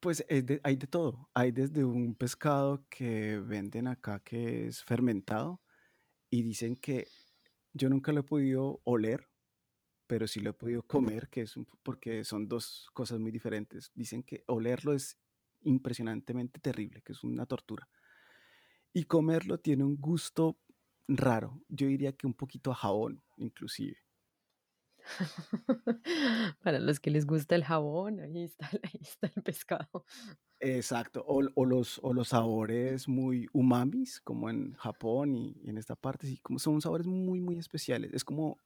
pues 0.00 0.24
es 0.28 0.46
de- 0.46 0.60
hay 0.64 0.76
de 0.76 0.86
todo. 0.86 1.30
Hay 1.34 1.52
desde 1.52 1.84
un 1.84 2.14
pescado 2.14 2.84
que 2.90 3.38
venden 3.38 3.86
acá 3.88 4.20
que 4.20 4.66
es 4.66 4.82
fermentado 4.84 5.60
y 6.30 6.42
dicen 6.42 6.76
que 6.76 7.08
yo 7.74 7.90
nunca 7.90 8.12
lo 8.12 8.20
he 8.20 8.24
podido 8.24 8.80
oler, 8.84 9.28
pero 10.06 10.28
sí 10.28 10.40
lo 10.40 10.50
he 10.50 10.54
podido 10.54 10.82
comer, 10.84 11.28
que 11.30 11.42
es 11.42 11.56
un- 11.56 11.66
porque 11.84 12.24
son 12.24 12.48
dos 12.48 12.88
cosas 12.94 13.20
muy 13.20 13.32
diferentes. 13.32 13.92
Dicen 13.94 14.22
que 14.24 14.44
olerlo 14.48 14.94
es 14.94 15.18
impresionantemente 15.62 16.60
terrible, 16.60 17.02
que 17.02 17.12
es 17.12 17.24
una 17.24 17.46
tortura. 17.46 17.88
Y 18.94 19.04
comerlo 19.04 19.58
tiene 19.58 19.84
un 19.84 19.96
gusto 19.96 20.58
raro. 21.08 21.62
Yo 21.68 21.86
diría 21.86 22.12
que 22.12 22.26
un 22.26 22.34
poquito 22.34 22.70
a 22.70 22.74
jabón, 22.74 23.22
inclusive. 23.36 23.96
Para 26.62 26.78
los 26.78 27.00
que 27.00 27.10
les 27.10 27.26
gusta 27.26 27.54
el 27.54 27.64
jabón, 27.64 28.20
ahí 28.20 28.44
está, 28.44 28.68
ahí 28.82 29.00
está 29.00 29.30
el 29.34 29.42
pescado. 29.42 30.04
Exacto. 30.60 31.24
O, 31.26 31.42
o 31.54 31.64
los, 31.64 31.98
o 32.02 32.12
los 32.12 32.28
sabores 32.28 33.08
muy 33.08 33.48
umamis, 33.52 34.20
como 34.20 34.48
en 34.48 34.74
Japón 34.74 35.34
y, 35.34 35.56
y 35.62 35.70
en 35.70 35.78
esta 35.78 35.96
parte, 35.96 36.26
sí, 36.26 36.38
como 36.38 36.58
son 36.58 36.80
sabores 36.80 37.06
muy, 37.06 37.40
muy 37.40 37.58
especiales. 37.58 38.12
Es 38.14 38.24
como 38.24 38.58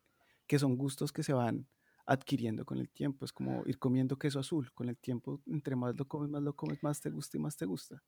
que 0.47 0.59
son 0.59 0.77
gustos 0.77 1.12
que 1.12 1.23
se 1.23 1.33
van 1.33 1.69
adquiriendo 2.07 2.65
con 2.65 2.79
el 2.79 2.91
tiempo. 2.91 3.25
Es 3.25 3.33
como 3.33 3.62
ir 3.67 3.79
comiendo 3.79 4.19
queso 4.19 4.39
azul. 4.41 4.73
Con 4.75 4.89
el 4.89 4.99
tiempo, 4.99 5.41
entre 5.47 5.77
más 5.77 5.97
lo 5.97 6.07
comes, 6.07 6.31
más 6.31 6.43
lo 6.43 6.55
comes, 6.55 6.83
más 6.83 7.01
te 7.01 7.11
gusta 7.11 7.37
y 7.39 7.41
más 7.41 7.57
te 7.57 7.67
gusta. 7.67 8.03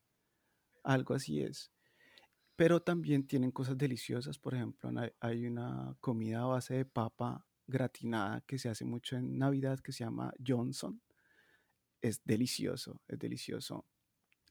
Algo 0.85 1.15
así 1.15 1.41
es. 1.43 1.73
Pero 2.59 2.83
también 2.83 3.25
tienen 3.25 3.53
cosas 3.53 3.79
deliciosas. 3.79 4.37
Por 4.37 4.53
ejemplo, 4.53 4.91
hay 5.21 5.47
una 5.47 5.97
comida 6.01 6.43
a 6.43 6.47
base 6.47 6.75
de 6.75 6.85
papa 6.85 7.47
gratinada 7.69 8.41
que 8.41 8.59
se 8.59 8.69
hace 8.69 8.85
mucho 8.85 9.15
en 9.15 9.39
Navidad 9.39 9.79
que 9.79 9.93
se 9.93 10.03
llama 10.03 10.35
Johnson. 10.45 11.01
Es 12.03 12.21
delicioso, 12.25 13.01
es 13.07 13.17
delicioso. 13.17 13.87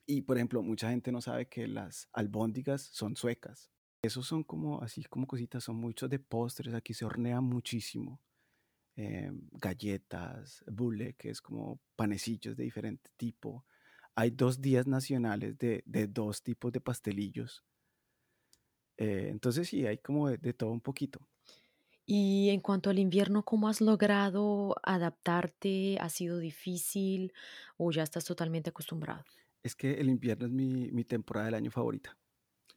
Y 0.06 0.22
por 0.22 0.38
ejemplo, 0.38 0.62
mucha 0.62 0.88
gente 0.88 1.12
no 1.12 1.20
sabe 1.20 1.50
que 1.50 1.68
las 1.68 2.08
albóndigas 2.14 2.80
son 2.80 3.14
suecas. 3.14 3.70
Esos 4.00 4.26
son 4.26 4.42
como, 4.42 4.80
así 4.80 5.04
como 5.04 5.26
cositas, 5.26 5.64
son 5.64 5.76
muchos 5.76 6.08
de 6.08 6.18
postres. 6.18 6.72
Aquí 6.72 6.94
se 6.94 7.04
hornea 7.04 7.42
muchísimo. 7.42 8.22
Eh, 8.96 9.30
galletas, 9.52 10.64
bulle, 10.66 11.12
que 11.12 11.28
es 11.28 11.42
como 11.42 11.78
panecillos 11.94 12.56
de 12.56 12.64
diferente 12.64 13.10
tipo. 13.18 13.66
Hay 14.14 14.30
dos 14.30 14.62
días 14.62 14.86
nacionales 14.86 15.58
de, 15.58 15.82
de 15.84 16.06
dos 16.06 16.42
tipos 16.42 16.72
de 16.72 16.80
pastelillos 16.80 17.66
Eh, 18.98 19.28
entonces 19.30 19.68
sí, 19.68 19.86
hay 19.86 19.98
como 19.98 20.28
de, 20.30 20.38
de 20.38 20.54
todo 20.54 20.72
un 20.72 20.82
poquito. 20.82 21.20
Y 22.06 22.48
en 22.50 22.60
cuanto 22.60 22.90
al 22.90 22.98
invierno, 22.98 23.44
¿cómo 23.44 23.68
has 23.68 23.80
logrado 23.80 24.74
adaptarte? 24.82 25.98
¿Ha 26.00 26.08
sido 26.08 26.38
difícil 26.38 27.32
o 27.76 27.90
ya 27.92 28.02
estás 28.02 28.24
totalmente 28.24 28.70
acostumbrado? 28.70 29.24
Es 29.62 29.74
que 29.76 29.94
el 29.94 30.08
invierno 30.08 30.46
es 30.46 30.52
mi, 30.52 30.90
mi 30.92 31.04
temporada 31.04 31.46
del 31.46 31.54
año 31.56 31.70
favorita. 31.70 32.16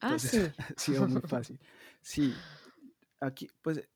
Ah, 0.01 0.17
Entonces 0.17 0.19
sí. 0.19 0.53
ha 0.57 0.73
sido 0.77 1.07
muy 1.07 1.21
fácil. 1.27 1.59
Sí, 2.01 2.45
aquí, 3.21 3.49
pues 3.61 3.89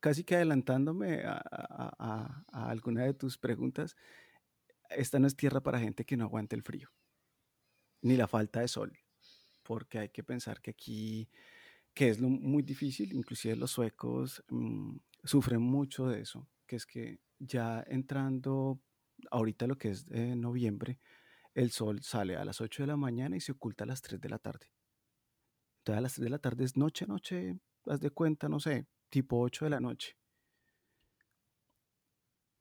casi 0.00 0.24
que 0.24 0.36
adelantándome 0.36 1.22
a- 1.24 1.42
a- 1.98 2.44
a 2.52 2.70
alguna 2.70 3.04
de 3.04 3.14
tus 3.14 3.38
preguntas, 3.38 3.96
esta 4.90 5.18
no 5.20 5.26
es 5.26 5.36
tierra 5.36 5.62
para 5.62 5.80
gente 5.80 6.04
que 6.06 6.16
no 6.16 6.24
aguante 6.24 6.56
el 6.56 6.62
frío, 6.62 6.90
ni 8.02 8.16
la 8.16 8.28
falta 8.28 8.60
de 8.60 8.68
sol, 8.68 8.98
porque 9.62 9.98
hay 9.98 10.08
que 10.10 10.24
pensar 10.24 10.60
que 10.60 10.70
aquí, 10.70 11.28
que 11.94 12.08
es 12.08 12.20
lo 12.20 12.28
muy 12.28 12.62
difícil, 12.62 13.12
inclusive 13.12 13.56
los 13.56 13.70
suecos 13.70 14.42
mm, 14.48 14.96
sufren 15.24 15.62
mucho 15.62 16.08
de 16.08 16.20
eso, 16.20 16.48
que 16.66 16.76
es 16.76 16.86
que 16.86 17.20
ya 17.38 17.84
entrando 17.86 18.80
ahorita 19.30 19.66
lo 19.66 19.76
que 19.76 19.90
es 19.90 20.08
noviembre, 20.10 20.98
el 21.54 21.70
sol 21.70 22.02
sale 22.02 22.36
a 22.36 22.44
las 22.44 22.60
8 22.60 22.82
de 22.82 22.88
la 22.88 22.96
mañana 22.96 23.36
y 23.36 23.40
se 23.40 23.52
oculta 23.52 23.84
a 23.84 23.86
las 23.86 24.02
3 24.02 24.20
de 24.20 24.28
la 24.28 24.38
tarde. 24.38 24.72
Entonces 25.78 25.98
a 25.98 26.00
las 26.00 26.14
3 26.14 26.24
de 26.24 26.30
la 26.30 26.38
tarde 26.38 26.64
es 26.64 26.76
noche, 26.76 27.06
noche, 27.06 27.58
haz 27.86 28.00
de 28.00 28.10
cuenta, 28.10 28.48
no 28.48 28.60
sé, 28.60 28.86
tipo 29.10 29.40
8 29.40 29.64
de 29.66 29.70
la 29.70 29.80
noche. 29.80 30.16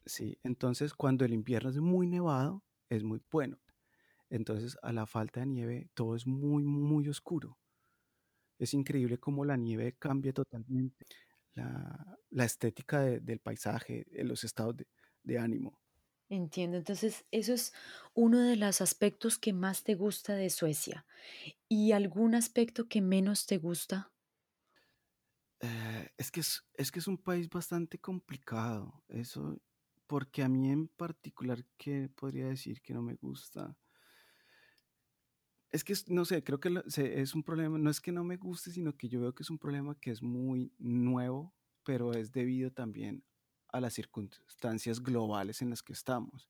Sí, 0.06 0.38
entonces 0.44 0.94
cuando 0.94 1.26
el 1.26 1.34
invierno 1.34 1.70
es 1.70 1.78
muy 1.78 2.08
nevado, 2.08 2.64
es 2.90 3.04
muy 3.04 3.22
bueno. 3.32 3.60
Entonces 4.32 4.78
a 4.84 4.94
la 4.94 5.08
falta 5.08 5.42
de 5.42 5.48
nieve 5.48 5.92
todo 5.96 6.16
es 6.18 6.28
muy, 6.28 6.64
muy 6.66 7.10
oscuro. 7.10 7.60
Es 8.58 8.74
increíble 8.74 9.18
cómo 9.20 9.44
la 9.46 9.58
nieve 9.58 9.98
cambia 9.98 10.32
totalmente 10.34 11.06
la, 11.54 12.18
la 12.30 12.46
estética 12.46 13.02
de- 13.02 13.20
del 13.20 13.40
paisaje, 13.40 14.06
los 14.24 14.44
estados 14.44 14.78
de, 14.78 14.88
de 15.24 15.40
ánimo. 15.40 15.80
Entiendo. 16.30 16.78
Entonces, 16.78 17.26
eso 17.32 17.54
es 17.54 17.74
uno 18.16 18.40
de 18.40 18.56
los 18.56 18.82
aspectos 18.82 19.38
que 19.38 19.54
más 19.54 19.84
te 19.84 19.94
gusta 19.96 20.34
de 20.36 20.50
Suecia. 20.50 21.06
¿Y 21.70 21.94
algún 21.94 22.36
aspecto 22.36 22.88
que 22.90 23.02
menos 23.02 23.46
te 23.48 23.58
gusta? 23.58 24.14
Eh, 25.60 26.10
es 26.18 26.32
que 26.32 26.40
es, 26.40 26.64
es 26.74 26.92
que 26.92 27.00
es 27.00 27.08
un 27.08 27.18
país 27.20 27.50
bastante 27.50 28.00
complicado, 28.00 29.04
eso, 29.08 29.62
porque 30.08 30.42
a 30.44 30.50
mí 30.50 30.72
en 30.72 30.88
particular, 30.88 31.64
¿qué 31.78 32.10
podría 32.10 32.48
decir 32.48 32.82
que 32.82 32.94
no 32.94 33.02
me 33.04 33.16
gusta? 33.16 33.78
Es 35.72 35.84
que 35.86 35.94
no 36.08 36.26
sé, 36.26 36.44
creo 36.44 36.60
que 36.60 36.70
lo- 36.70 36.84
es 36.86 37.34
un 37.34 37.44
problema, 37.44 37.78
no 37.78 37.90
es 37.90 38.02
que 38.02 38.12
no 38.12 38.24
me 38.24 38.36
guste, 38.38 38.72
sino 38.72 38.96
que 38.98 39.08
yo 39.08 39.22
veo 39.22 39.34
que 39.34 39.44
es 39.44 39.50
un 39.50 39.58
problema 39.58 39.96
que 40.00 40.12
es 40.12 40.22
muy 40.22 40.74
nuevo, 40.78 41.54
pero 41.84 42.14
es 42.14 42.32
debido 42.32 42.72
también 42.72 43.24
a 43.70 43.80
las 43.80 43.94
circunstancias 43.94 45.02
globales 45.02 45.62
en 45.62 45.70
las 45.70 45.82
que 45.82 45.94
estamos. 45.94 46.50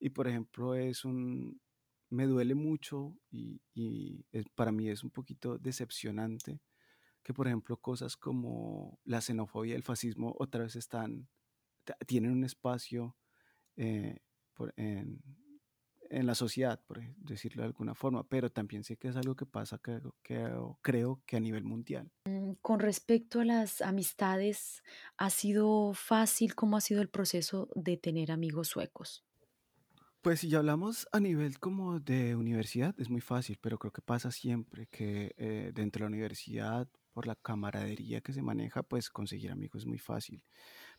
Y 0.00 0.10
por 0.10 0.28
ejemplo, 0.28 0.74
es 0.76 1.04
un, 1.04 1.60
me 2.10 2.26
duele 2.26 2.54
mucho 2.54 3.16
y, 3.30 3.60
es- 4.32 4.48
para 4.54 4.72
mí 4.72 4.88
es 4.90 5.04
un 5.04 5.10
poquito 5.10 5.58
decepcionante 5.58 6.60
que, 7.22 7.34
por 7.34 7.46
ejemplo, 7.48 7.76
cosas 7.78 8.16
como 8.16 9.00
la 9.04 9.20
xenofobia 9.22 9.76
el 9.76 9.82
fascismo 9.84 10.34
otra 10.38 10.62
vez 10.64 10.76
están, 10.76 11.28
tienen 12.06 12.32
un 12.32 12.44
espacio 12.44 13.16
eh, 13.76 14.18
por- 14.54 14.74
en, 14.76 15.20
en 16.10 16.26
la 16.26 16.34
sociedad, 16.34 16.82
por 16.86 16.98
ej- 16.98 17.14
decirlo 17.18 17.62
de 17.62 17.68
alguna 17.68 17.94
forma, 17.94 18.28
pero 18.28 18.50
también 18.50 18.84
sé 18.84 18.96
que 18.96 19.08
es 19.08 19.16
algo 19.16 19.36
que 19.36 19.46
pasa, 19.46 19.78
que, 19.78 20.00
que 20.22 20.50
creo 20.82 21.22
que 21.26 21.36
a 21.36 21.40
nivel 21.40 21.64
mundial. 21.64 22.12
Mm, 22.26 22.52
Con 22.60 22.80
respecto 22.80 23.40
a 23.40 23.44
las 23.46 23.80
amistades, 23.80 24.82
¿ha 25.16 25.30
sido 25.30 25.94
fácil? 25.94 26.54
¿Cómo 26.54 26.76
ha 26.76 26.80
sido 26.82 27.00
el 27.02 27.08
proceso 27.10 27.68
de 27.74 27.96
tener 27.96 28.30
amigos 28.30 28.68
suecos? 28.68 29.24
Pues 30.22 30.40
si 30.40 30.48
ya 30.48 30.58
hablamos 30.58 31.06
a 31.12 31.20
nivel 31.20 31.58
como 31.60 32.00
de 32.00 32.34
universidad, 32.34 32.94
es 32.98 33.10
muy 33.10 33.20
fácil, 33.20 33.58
pero 33.60 33.78
creo 33.78 33.92
que 33.92 34.00
pasa 34.02 34.30
siempre 34.30 34.86
que 34.86 35.34
eh, 35.36 35.70
dentro 35.74 36.00
de 36.00 36.10
la 36.10 36.14
universidad, 36.16 36.88
por 37.12 37.26
la 37.26 37.36
camaradería 37.36 38.20
que 38.22 38.32
se 38.32 38.42
maneja, 38.42 38.82
pues 38.82 39.10
conseguir 39.10 39.52
amigos 39.52 39.82
es 39.82 39.86
muy 39.86 39.98
fácil. 39.98 40.44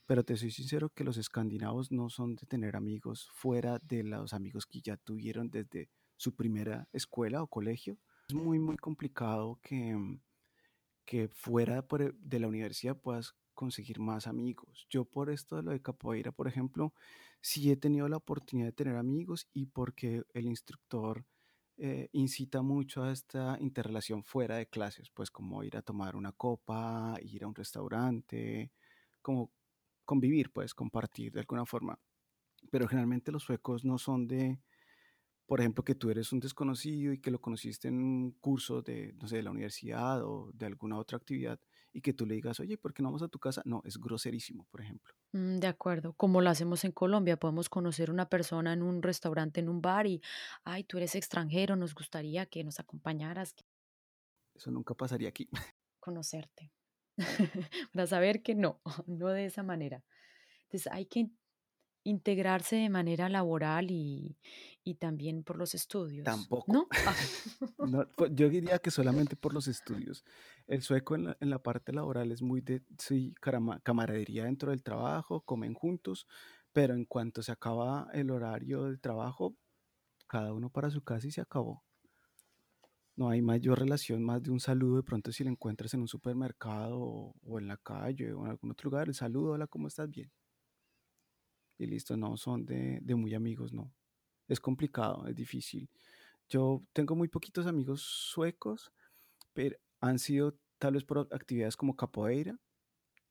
Pero 0.05 0.23
te 0.23 0.37
soy 0.37 0.51
sincero 0.51 0.89
que 0.89 1.03
los 1.03 1.17
escandinavos 1.17 1.91
no 1.91 2.09
son 2.09 2.35
de 2.35 2.45
tener 2.45 2.75
amigos 2.75 3.29
fuera 3.33 3.79
de 3.79 4.03
los 4.03 4.33
amigos 4.33 4.65
que 4.67 4.81
ya 4.81 4.97
tuvieron 4.97 5.49
desde 5.49 5.89
su 6.17 6.35
primera 6.35 6.87
escuela 6.93 7.41
o 7.43 7.47
colegio. 7.47 7.97
Es 8.29 8.35
muy, 8.35 8.59
muy 8.59 8.77
complicado 8.77 9.59
que, 9.63 9.95
mm, 9.95 10.21
que 11.05 11.29
fuera 11.29 11.79
e- 11.99 12.11
de 12.17 12.39
la 12.39 12.47
universidad 12.47 12.97
puedas 12.99 13.35
conseguir 13.53 13.99
más 13.99 14.27
amigos. 14.27 14.85
Yo 14.89 15.05
por 15.05 15.29
esto 15.29 15.55
de 15.57 15.63
lo 15.63 15.71
de 15.71 15.81
capoeira, 15.81 16.31
por 16.31 16.47
ejemplo, 16.47 16.93
sí 17.41 17.71
he 17.71 17.77
tenido 17.77 18.07
la 18.09 18.17
oportunidad 18.17 18.67
de 18.67 18.73
tener 18.73 18.95
amigos 18.97 19.47
y 19.53 19.67
porque 19.67 20.23
el 20.33 20.45
instructor 20.45 21.25
eh, 21.77 22.09
incita 22.13 22.61
mucho 22.61 23.03
a 23.03 23.11
esta 23.11 23.57
interrelación 23.59 24.23
fuera 24.23 24.57
de 24.57 24.67
clases, 24.67 25.09
pues 25.09 25.29
como 25.31 25.63
ir 25.63 25.77
a 25.77 25.81
tomar 25.81 26.15
una 26.15 26.31
copa, 26.31 27.15
ir 27.21 27.43
a 27.43 27.47
un 27.47 27.55
restaurante, 27.55 28.71
como 29.21 29.51
convivir, 30.05 30.51
pues 30.53 30.73
compartir 30.73 31.33
de 31.33 31.41
alguna 31.41 31.65
forma. 31.65 31.99
Pero 32.71 32.87
generalmente 32.87 33.31
los 33.31 33.43
suecos 33.43 33.85
no 33.85 33.97
son 33.99 34.27
de, 34.27 34.61
por 35.47 35.59
ejemplo, 35.61 35.83
que 35.83 35.95
tú 35.95 36.09
eres 36.09 36.31
un 36.33 36.39
desconocido 36.39 37.13
y 37.13 37.19
que 37.21 37.31
lo 37.31 37.41
conociste 37.41 37.87
en 37.89 37.95
un 38.03 38.31
curso 38.33 38.81
de, 38.81 39.13
no 39.13 39.27
sé, 39.27 39.37
de 39.37 39.43
la 39.43 39.51
universidad 39.51 40.23
o 40.25 40.51
de 40.53 40.65
alguna 40.67 40.97
otra 40.99 41.17
actividad 41.17 41.59
y 41.93 42.01
que 42.01 42.13
tú 42.13 42.25
le 42.25 42.35
digas, 42.35 42.59
oye, 42.59 42.77
¿por 42.77 42.93
qué 42.93 43.03
no 43.03 43.09
vamos 43.09 43.23
a 43.23 43.27
tu 43.29 43.39
casa? 43.39 43.61
No, 43.65 43.81
es 43.85 43.97
groserísimo, 43.99 44.65
por 44.71 44.81
ejemplo. 44.81 45.13
Mm, 45.33 45.57
de 45.59 45.67
acuerdo, 45.67 46.13
como 46.13 46.41
lo 46.41 46.49
hacemos 46.49 46.83
en 46.85 46.91
Colombia, 46.91 47.37
podemos 47.37 47.69
conocer 47.69 48.09
una 48.11 48.27
persona 48.29 48.73
en 48.73 48.81
un 48.83 49.01
restaurante, 49.03 49.59
en 49.59 49.69
un 49.69 49.81
bar 49.81 50.07
y, 50.07 50.21
ay, 50.63 50.83
tú 50.83 50.97
eres 50.97 51.15
extranjero, 51.15 51.75
nos 51.75 51.93
gustaría 51.95 52.45
que 52.47 52.63
nos 52.63 52.79
acompañaras, 52.79 53.55
Eso 54.53 54.71
nunca 54.71 54.93
pasaría 54.95 55.29
aquí. 55.29 55.47
conocerte, 55.99 56.71
para 57.93 58.07
saber 58.07 58.41
que 58.43 58.55
no, 58.55 58.81
no 59.07 59.29
de 59.29 59.45
esa 59.45 59.63
manera. 59.63 60.03
Entonces 60.63 60.91
hay 60.91 61.05
que 61.05 61.29
integrarse 62.03 62.75
de 62.77 62.89
manera 62.89 63.29
laboral 63.29 63.91
y, 63.91 64.37
y 64.83 64.95
también 64.95 65.43
por 65.43 65.57
los 65.57 65.75
estudios, 65.75 66.25
Tampoco. 66.25 66.73
¿no? 66.73 66.87
Ah, 67.05 67.15
No, 67.81 68.07
pues, 68.15 68.31
yo 68.33 68.49
diría 68.49 68.79
que 68.79 68.89
solamente 68.91 69.35
por 69.35 69.53
los 69.53 69.67
estudios. 69.67 70.23
El 70.67 70.81
sueco 70.81 71.15
en 71.15 71.25
la, 71.25 71.37
en 71.39 71.49
la 71.51 71.61
parte 71.61 71.93
laboral 71.93 72.31
es 72.31 72.41
muy 72.41 72.61
de, 72.61 72.83
sí, 72.97 73.35
camaradería 73.83 74.45
dentro 74.45 74.71
del 74.71 74.81
trabajo, 74.83 75.41
comen 75.41 75.73
juntos, 75.75 76.27
pero 76.73 76.95
en 76.95 77.05
cuanto 77.05 77.43
se 77.43 77.51
acaba 77.51 78.07
el 78.13 78.31
horario 78.31 78.83
de 78.85 78.97
trabajo, 78.97 79.55
cada 80.27 80.53
uno 80.53 80.69
para 80.71 80.89
su 80.91 81.03
casa 81.03 81.27
y 81.27 81.31
se 81.31 81.41
acabó. 81.41 81.83
No 83.17 83.29
hay 83.29 83.41
mayor 83.41 83.79
relación, 83.79 84.23
más 84.23 84.43
de 84.43 84.51
un 84.51 84.59
saludo. 84.59 84.97
De 84.97 85.03
pronto, 85.03 85.31
si 85.31 85.43
lo 85.43 85.49
encuentras 85.49 85.93
en 85.93 86.01
un 86.01 86.07
supermercado 86.07 86.99
o, 86.99 87.59
en 87.59 87.67
la 87.67 87.77
calle 87.77 88.33
o 88.33 88.43
en 88.43 88.51
algún 88.51 88.71
otro 88.71 88.89
lugar, 88.89 89.07
el 89.07 89.15
saludo, 89.15 89.51
hola, 89.53 89.67
¿cómo 89.67 89.87
estás? 89.87 90.09
Bien. 90.09 90.29
Y 91.77 91.85
listo, 91.87 92.17
no 92.17 92.35
son 92.35 92.65
de, 92.65 92.99
de 93.01 93.15
muy 93.15 93.33
amigos, 93.33 93.73
no. 93.73 93.93
Es 94.47 94.59
complicado, 94.59 95.27
es 95.27 95.35
difícil. 95.35 95.89
Yo 96.49 96.83
tengo 96.93 97.15
muy 97.15 97.27
poquitos 97.29 97.65
amigos 97.67 98.01
suecos, 98.01 98.91
pero 99.53 99.77
han 100.01 100.19
sido 100.19 100.57
tal 100.77 100.93
vez 100.93 101.03
por 101.03 101.27
actividades 101.31 101.77
como 101.77 101.95
capoeira, 101.95 102.59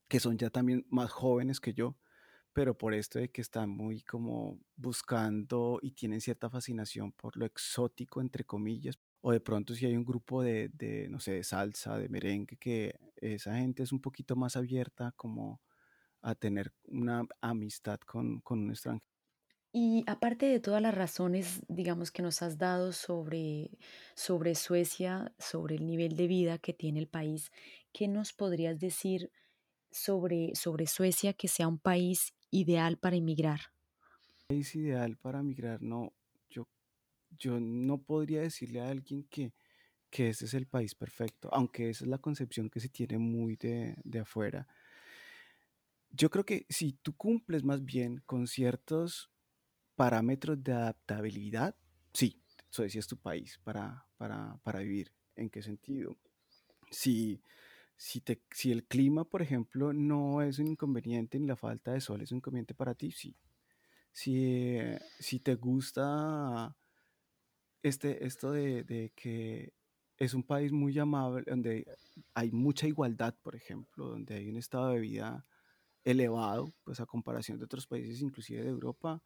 que 0.09 0.19
son 0.19 0.39
ya 0.39 0.51
también 0.51 0.87
más 0.89 1.11
jóvenes 1.11 1.61
que 1.61 1.75
yo, 1.75 1.97
pero 2.53 2.77
por 2.77 2.95
esto 2.95 3.19
de 3.19 3.31
que 3.31 3.41
están 3.43 3.69
muy 3.69 4.03
como 4.03 4.59
buscando 4.77 5.79
y 5.83 5.93
tienen 5.93 6.21
cierta 6.21 6.49
fascinación 6.49 7.13
por 7.13 7.37
lo 7.37 7.45
exótico, 7.47 8.21
entre 8.21 8.45
comillas, 8.45 8.99
o 9.27 9.33
de 9.33 9.41
pronto 9.41 9.75
si 9.75 9.87
hay 9.87 9.97
un 9.97 10.05
grupo 10.05 10.43
de, 10.43 10.69
de, 10.75 11.09
no 11.09 11.19
sé, 11.21 11.33
de 11.35 11.45
salsa, 11.45 11.99
de 11.99 12.09
merengue, 12.11 12.57
que 12.59 12.95
esa 13.17 13.57
gente 13.57 13.83
es 13.85 13.93
un 13.93 14.01
poquito 14.01 14.37
más 14.37 14.57
abierta 14.57 15.13
como 15.17 15.63
a 16.23 16.35
tener 16.35 16.73
una 16.87 17.27
amistad 17.43 18.01
con, 18.01 18.41
con 18.43 18.61
un 18.61 18.71
extranjero. 18.71 19.07
Y 19.73 20.05
aparte 20.07 20.47
de 20.47 20.61
todas 20.61 20.81
las 20.81 20.95
razones, 20.95 21.63
digamos, 21.69 22.13
que 22.13 22.23
nos 22.23 22.43
has 22.43 22.59
dado 22.59 22.93
sobre, 22.93 23.79
sobre 24.15 24.55
Suecia, 24.55 25.35
sobre 25.39 25.75
el 25.77 25.87
nivel 25.87 26.17
de 26.17 26.29
vida 26.29 26.59
que 26.59 26.73
tiene 26.73 27.01
el 27.01 27.09
país, 27.09 27.51
¿qué 27.93 28.07
nos 28.07 28.33
podrías 28.33 28.79
decir 28.79 29.33
sobre, 29.91 30.55
sobre 30.55 30.87
Suecia 30.87 31.35
que 31.35 31.49
sea 31.49 31.69
un 31.69 31.79
país 31.79 32.35
ideal 32.51 32.99
para 32.99 33.17
emigrar? 33.17 33.61
país 34.47 34.75
ideal 34.75 35.17
para 35.19 35.43
migrar, 35.43 35.83
no, 35.83 36.15
yo, 37.39 37.61
no 37.61 38.03
podría 38.03 38.41
decirle 38.43 38.81
a 38.81 38.89
alguien 38.89 39.25
que, 39.25 39.53
que 40.11 40.29
ese 40.31 40.45
es 40.47 40.55
el 40.55 40.67
país 40.67 40.95
perfecto, 40.95 41.49
aunque 41.53 41.91
esa 41.91 42.05
es 42.05 42.11
la 42.11 42.19
concepción 42.19 42.71
que 42.71 42.81
se 42.81 42.89
tiene 42.89 43.19
muy 43.19 43.57
de, 43.57 43.97
de 44.05 44.21
afuera. 44.21 44.67
Yo 46.11 46.31
creo 46.31 46.45
que 46.45 46.67
si 46.69 46.93
tú 46.93 47.17
cumples 47.17 47.65
más 47.65 47.85
bien 47.85 48.23
con 48.27 48.47
ciertos 48.47 49.31
parámetros 49.97 50.63
de 50.63 50.73
adaptabilidad, 50.73 51.77
sí, 52.13 52.41
Suecia 52.71 53.01
es 53.01 53.07
tu 53.07 53.17
país 53.17 53.59
para, 53.65 54.07
para, 54.17 54.57
para 54.63 54.81
vivir. 54.81 55.13
¿En 55.37 55.51
qué 55.51 55.63
sentido? 55.63 56.17
Si, 56.91 57.43
si, 57.97 58.21
te, 58.21 58.43
si 58.51 58.71
el 58.73 58.85
clima, 58.85 59.25
por 59.25 59.43
ejemplo, 59.43 59.93
no 59.93 60.43
es 60.43 60.59
un 60.59 60.69
inconveniente 60.69 61.39
ni 61.39 61.47
la 61.47 61.57
falta 61.57 61.93
de 61.93 62.01
sol 62.01 62.23
es 62.23 62.31
un 62.31 62.39
inconveniente 62.39 62.75
para 62.75 62.95
ti, 62.95 63.11
sí. 63.11 63.37
Si, 64.13 64.77
eh, 64.77 65.01
si 65.19 65.41
te 65.41 65.57
gusta 65.57 66.77
este, 67.85 68.25
esto 68.27 68.51
de, 68.51 68.83
de 68.83 69.13
que 69.15 69.75
es 70.17 70.33
un 70.33 70.43
país 70.43 70.73
muy 70.73 70.99
amable, 70.99 71.45
donde 71.47 71.87
hay 72.33 72.51
mucha 72.51 72.87
igualdad, 72.87 73.37
por 73.43 73.55
ejemplo, 73.55 74.09
donde 74.09 74.37
hay 74.37 74.49
un 74.49 74.57
estado 74.57 74.89
de 74.89 75.01
vida 75.01 75.47
elevado, 76.03 76.73
pues 76.83 76.99
a 77.01 77.07
comparación 77.07 77.59
de 77.59 77.67
otros 77.67 77.87
países, 77.87 78.23
inclusive 78.23 78.63
de 78.63 78.71
Europa, 78.71 79.23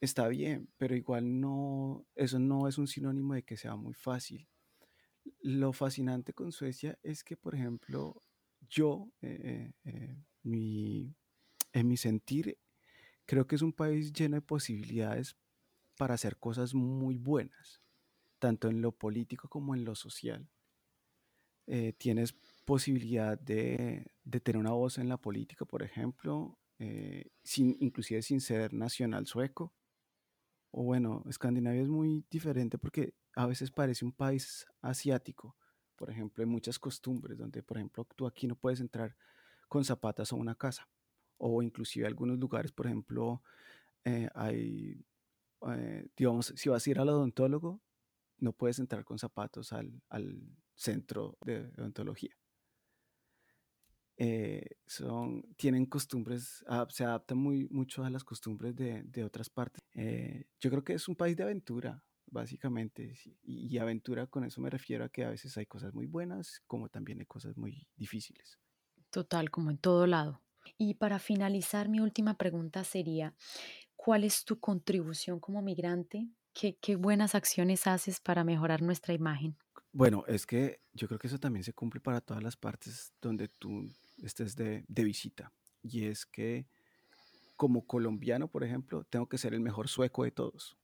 está 0.00 0.28
bien, 0.28 0.70
pero 0.78 0.96
igual 0.96 1.38
no, 1.38 2.06
eso 2.14 2.38
no 2.38 2.66
es 2.66 2.78
un 2.78 2.86
sinónimo 2.86 3.34
de 3.34 3.42
que 3.42 3.58
sea 3.58 3.76
muy 3.76 3.92
fácil. 3.92 4.48
Lo 5.40 5.74
fascinante 5.74 6.32
con 6.32 6.52
Suecia 6.52 6.98
es 7.02 7.22
que, 7.22 7.36
por 7.36 7.54
ejemplo, 7.54 8.22
yo, 8.70 9.10
eh, 9.20 9.72
eh, 9.84 10.16
mi, 10.44 11.14
en 11.74 11.88
mi 11.88 11.98
sentir, 11.98 12.58
creo 13.26 13.46
que 13.46 13.56
es 13.56 13.62
un 13.62 13.74
país 13.74 14.14
lleno 14.14 14.36
de 14.36 14.42
posibilidades 14.42 15.36
para 16.00 16.14
hacer 16.14 16.38
cosas 16.38 16.72
muy 16.72 17.18
buenas, 17.18 17.82
tanto 18.38 18.68
en 18.68 18.80
lo 18.80 18.90
político 18.90 19.50
como 19.50 19.74
en 19.74 19.84
lo 19.84 19.94
social. 19.94 20.48
Eh, 21.66 21.92
tienes 21.92 22.32
posibilidad 22.64 23.38
de, 23.38 24.10
tener 24.42 24.56
una 24.56 24.70
voz 24.70 24.96
en 24.96 25.10
la 25.10 25.18
política, 25.18 25.66
por 25.66 25.82
ejemplo, 25.82 26.58
sin, 27.42 27.76
inclusive 27.80 28.22
sin 28.22 28.40
ser 28.40 28.72
nacional 28.72 29.26
sueco. 29.26 29.74
O 30.70 30.84
bueno, 30.84 31.22
Escandinavia 31.28 31.82
es 31.82 31.88
muy 31.90 32.24
diferente 32.30 32.78
porque 32.78 33.12
a 33.36 33.44
veces 33.46 33.70
parece 33.70 34.06
un 34.06 34.12
país 34.12 34.66
asiático. 34.80 35.54
Por 35.96 36.08
ejemplo, 36.08 36.42
hay 36.42 36.48
muchas 36.48 36.78
costumbres 36.78 37.36
donde, 37.36 37.62
por 37.62 37.76
ejemplo, 37.76 38.06
tú 38.16 38.26
aquí 38.26 38.46
no 38.46 38.56
puedes 38.56 38.80
entrar 38.80 39.14
con 39.68 39.84
zapatas 39.84 40.32
a 40.32 40.36
una 40.36 40.54
casa. 40.54 40.88
O 41.36 41.60
inclusive 41.62 42.06
algunos 42.06 42.38
lugares, 42.38 42.72
por 42.72 42.86
ejemplo, 42.86 43.42
eh, 44.06 44.30
hay, 44.34 45.04
eh, 45.68 46.06
digamos, 46.16 46.52
si 46.56 46.68
vas 46.68 46.86
a 46.86 46.90
ir 46.90 46.98
al 46.98 47.08
odontólogo, 47.08 47.80
no 48.38 48.52
puedes 48.52 48.78
entrar 48.78 49.04
con 49.04 49.18
zapatos 49.18 49.72
al, 49.72 50.02
al 50.08 50.40
centro 50.74 51.36
de 51.44 51.72
odontología. 51.78 52.34
Eh, 54.16 54.76
son, 54.86 55.42
tienen 55.56 55.86
costumbres, 55.86 56.64
se 56.90 57.04
adaptan 57.04 57.38
muy, 57.38 57.68
mucho 57.70 58.04
a 58.04 58.10
las 58.10 58.24
costumbres 58.24 58.76
de, 58.76 59.02
de 59.04 59.24
otras 59.24 59.48
partes. 59.48 59.82
yo 59.94 60.70
creo 60.70 60.84
que 60.84 60.94
es 60.94 61.08
un 61.08 61.16
país 61.16 61.36
de 61.36 61.44
aventura, 61.44 62.04
básicamente. 62.30 63.14
Y, 63.42 63.78
aventura 63.78 64.26
con 64.26 64.44
eso 64.44 64.60
me 64.60 64.70
refiero 64.70 65.04
a 65.04 65.08
que 65.08 65.24
a 65.24 65.30
veces 65.30 65.56
hay 65.58 65.66
cosas 65.66 65.94
muy 65.94 66.06
buenas, 66.06 66.62
como 66.66 66.88
también 66.88 67.20
hay 67.20 67.26
cosas 67.26 67.56
muy 67.56 67.86
difíciles. 67.96 68.58
Total, 69.10 69.50
como 69.50 69.70
en 69.70 69.78
todo 69.78 70.06
lado. 70.06 70.42
Y 70.78 70.94
para 70.94 71.18
finalizar, 71.18 71.88
mi 71.88 72.00
última 72.00 72.34
pregunta 72.34 72.84
sería, 72.84 73.34
¿cuál 74.02 74.24
es 74.24 74.46
tu 74.46 74.58
contribución 74.58 75.40
como 75.40 75.60
migrante? 75.60 76.26
¿Qué, 76.54 76.78
qué 76.80 76.96
buenas 76.96 77.34
acciones 77.34 77.86
haces 77.86 78.18
para 78.18 78.44
mejorar 78.44 78.80
nuestra 78.80 79.12
imagen? 79.12 79.58
Bueno, 79.92 80.24
es 80.26 80.46
que 80.46 80.80
yo 80.94 81.06
creo 81.06 81.18
que 81.18 81.26
eso 81.26 81.38
también 81.38 81.64
se 81.64 81.74
cumple 81.74 82.00
para 82.00 82.22
todas 82.22 82.42
las 82.42 82.56
partes 82.56 83.12
donde 83.20 83.48
tú 83.48 83.92
estés 84.22 84.56
de, 84.56 84.86
de 84.88 85.04
visita. 85.04 85.52
Y 85.82 86.06
es 86.06 86.24
que 86.24 86.66
como 87.56 87.86
colombiano, 87.86 88.48
por 88.48 88.64
ejemplo, 88.64 89.04
tengo 89.04 89.28
que 89.28 89.36
ser 89.36 89.52
el 89.52 89.60
mejor 89.60 89.86
sueco 89.86 90.24
de 90.24 90.30
todos. 90.30 90.78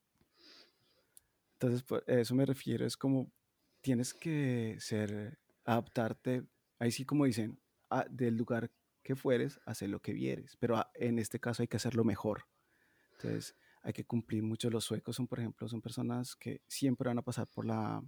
Entonces, 1.55 1.85
pues, 1.85 2.03
a 2.07 2.21
eso 2.21 2.35
me 2.35 2.45
refiero, 2.45 2.85
es 2.85 2.99
como 2.99 3.33
tienes 3.81 4.13
que 4.13 4.77
ser, 4.79 5.39
adaptarte, 5.65 6.45
ahí 6.79 6.91
sí 6.91 7.07
como 7.07 7.25
dicen, 7.25 7.59
del 8.11 8.37
lugar 8.37 8.71
que 9.03 9.17
fueres, 9.17 9.59
hacer 9.65 9.89
lo 9.89 10.01
que 10.03 10.13
vieres, 10.13 10.59
pero 10.59 10.85
en 10.93 11.19
este 11.19 11.41
caso 11.41 11.63
hay 11.63 11.69
que 11.69 11.79
hacerlo 11.79 12.05
mejor. 12.05 12.45
Entonces, 13.19 13.57
hay 13.83 13.93
que 13.93 14.05
cumplir 14.05 14.43
mucho. 14.43 14.71
Los 14.71 14.85
suecos 14.85 15.17
son, 15.17 15.27
por 15.27 15.41
ejemplo, 15.41 15.69
son 15.69 15.81
personas 15.81 16.37
que 16.37 16.61
siempre 16.67 17.09
van 17.09 17.19
a 17.19 17.23
pasar 17.23 17.47
por 17.49 17.65
la, 17.65 18.03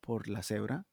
por 0.00 0.28
la 0.28 0.42
cebra, 0.42 0.86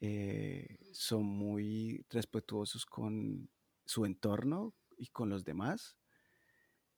eh, 0.00 0.78
son 0.92 1.24
muy 1.24 2.04
respetuosos 2.08 2.86
con 2.86 3.50
su 3.84 4.04
entorno 4.04 4.74
y 4.96 5.08
con 5.08 5.28
los 5.28 5.44
demás. 5.44 5.96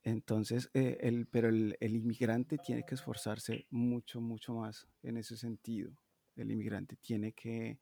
Entonces, 0.03 0.71
eh, 0.75 0.99
el, 1.01 1.27
pero 1.27 1.49
el, 1.49 1.77
el, 1.81 1.97
inmigrante 1.97 2.59
tiene 2.59 2.85
que 2.85 2.95
esforzarse 2.95 3.67
mucho, 3.71 4.21
mucho 4.21 4.55
más 4.55 4.87
en 5.03 5.19
ese 5.19 5.37
sentido. 5.37 5.93
El 6.37 6.51
inmigrante 6.51 6.97
tiene 6.97 7.33
que, 7.33 7.79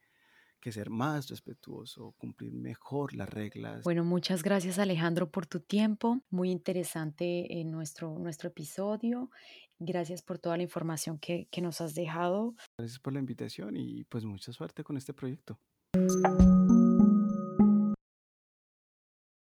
que, 0.58 0.72
ser 0.72 0.90
más 0.90 1.28
respetuoso, 1.28 2.14
cumplir 2.18 2.52
mejor 2.52 3.14
las 3.14 3.28
reglas. 3.28 3.84
Bueno, 3.84 4.04
muchas 4.04 4.42
gracias 4.42 4.78
Alejandro 4.78 5.30
por 5.30 5.46
tu 5.46 5.60
tiempo. 5.60 6.20
Muy 6.30 6.50
interesante 6.50 7.60
en 7.60 7.70
nuestro, 7.70 8.18
nuestro 8.18 8.48
episodio. 8.48 9.30
Gracias 9.78 10.22
por 10.22 10.38
toda 10.38 10.56
la 10.56 10.64
información 10.64 11.18
que, 11.18 11.46
que 11.50 11.60
nos 11.60 11.80
has 11.80 11.94
dejado. 11.94 12.54
Gracias 12.76 12.98
por 12.98 13.12
la 13.12 13.20
invitación 13.20 13.76
y 13.76 14.04
pues 14.04 14.24
mucha 14.24 14.52
suerte 14.52 14.82
con 14.82 14.96
este 14.96 15.14
proyecto. 15.14 15.58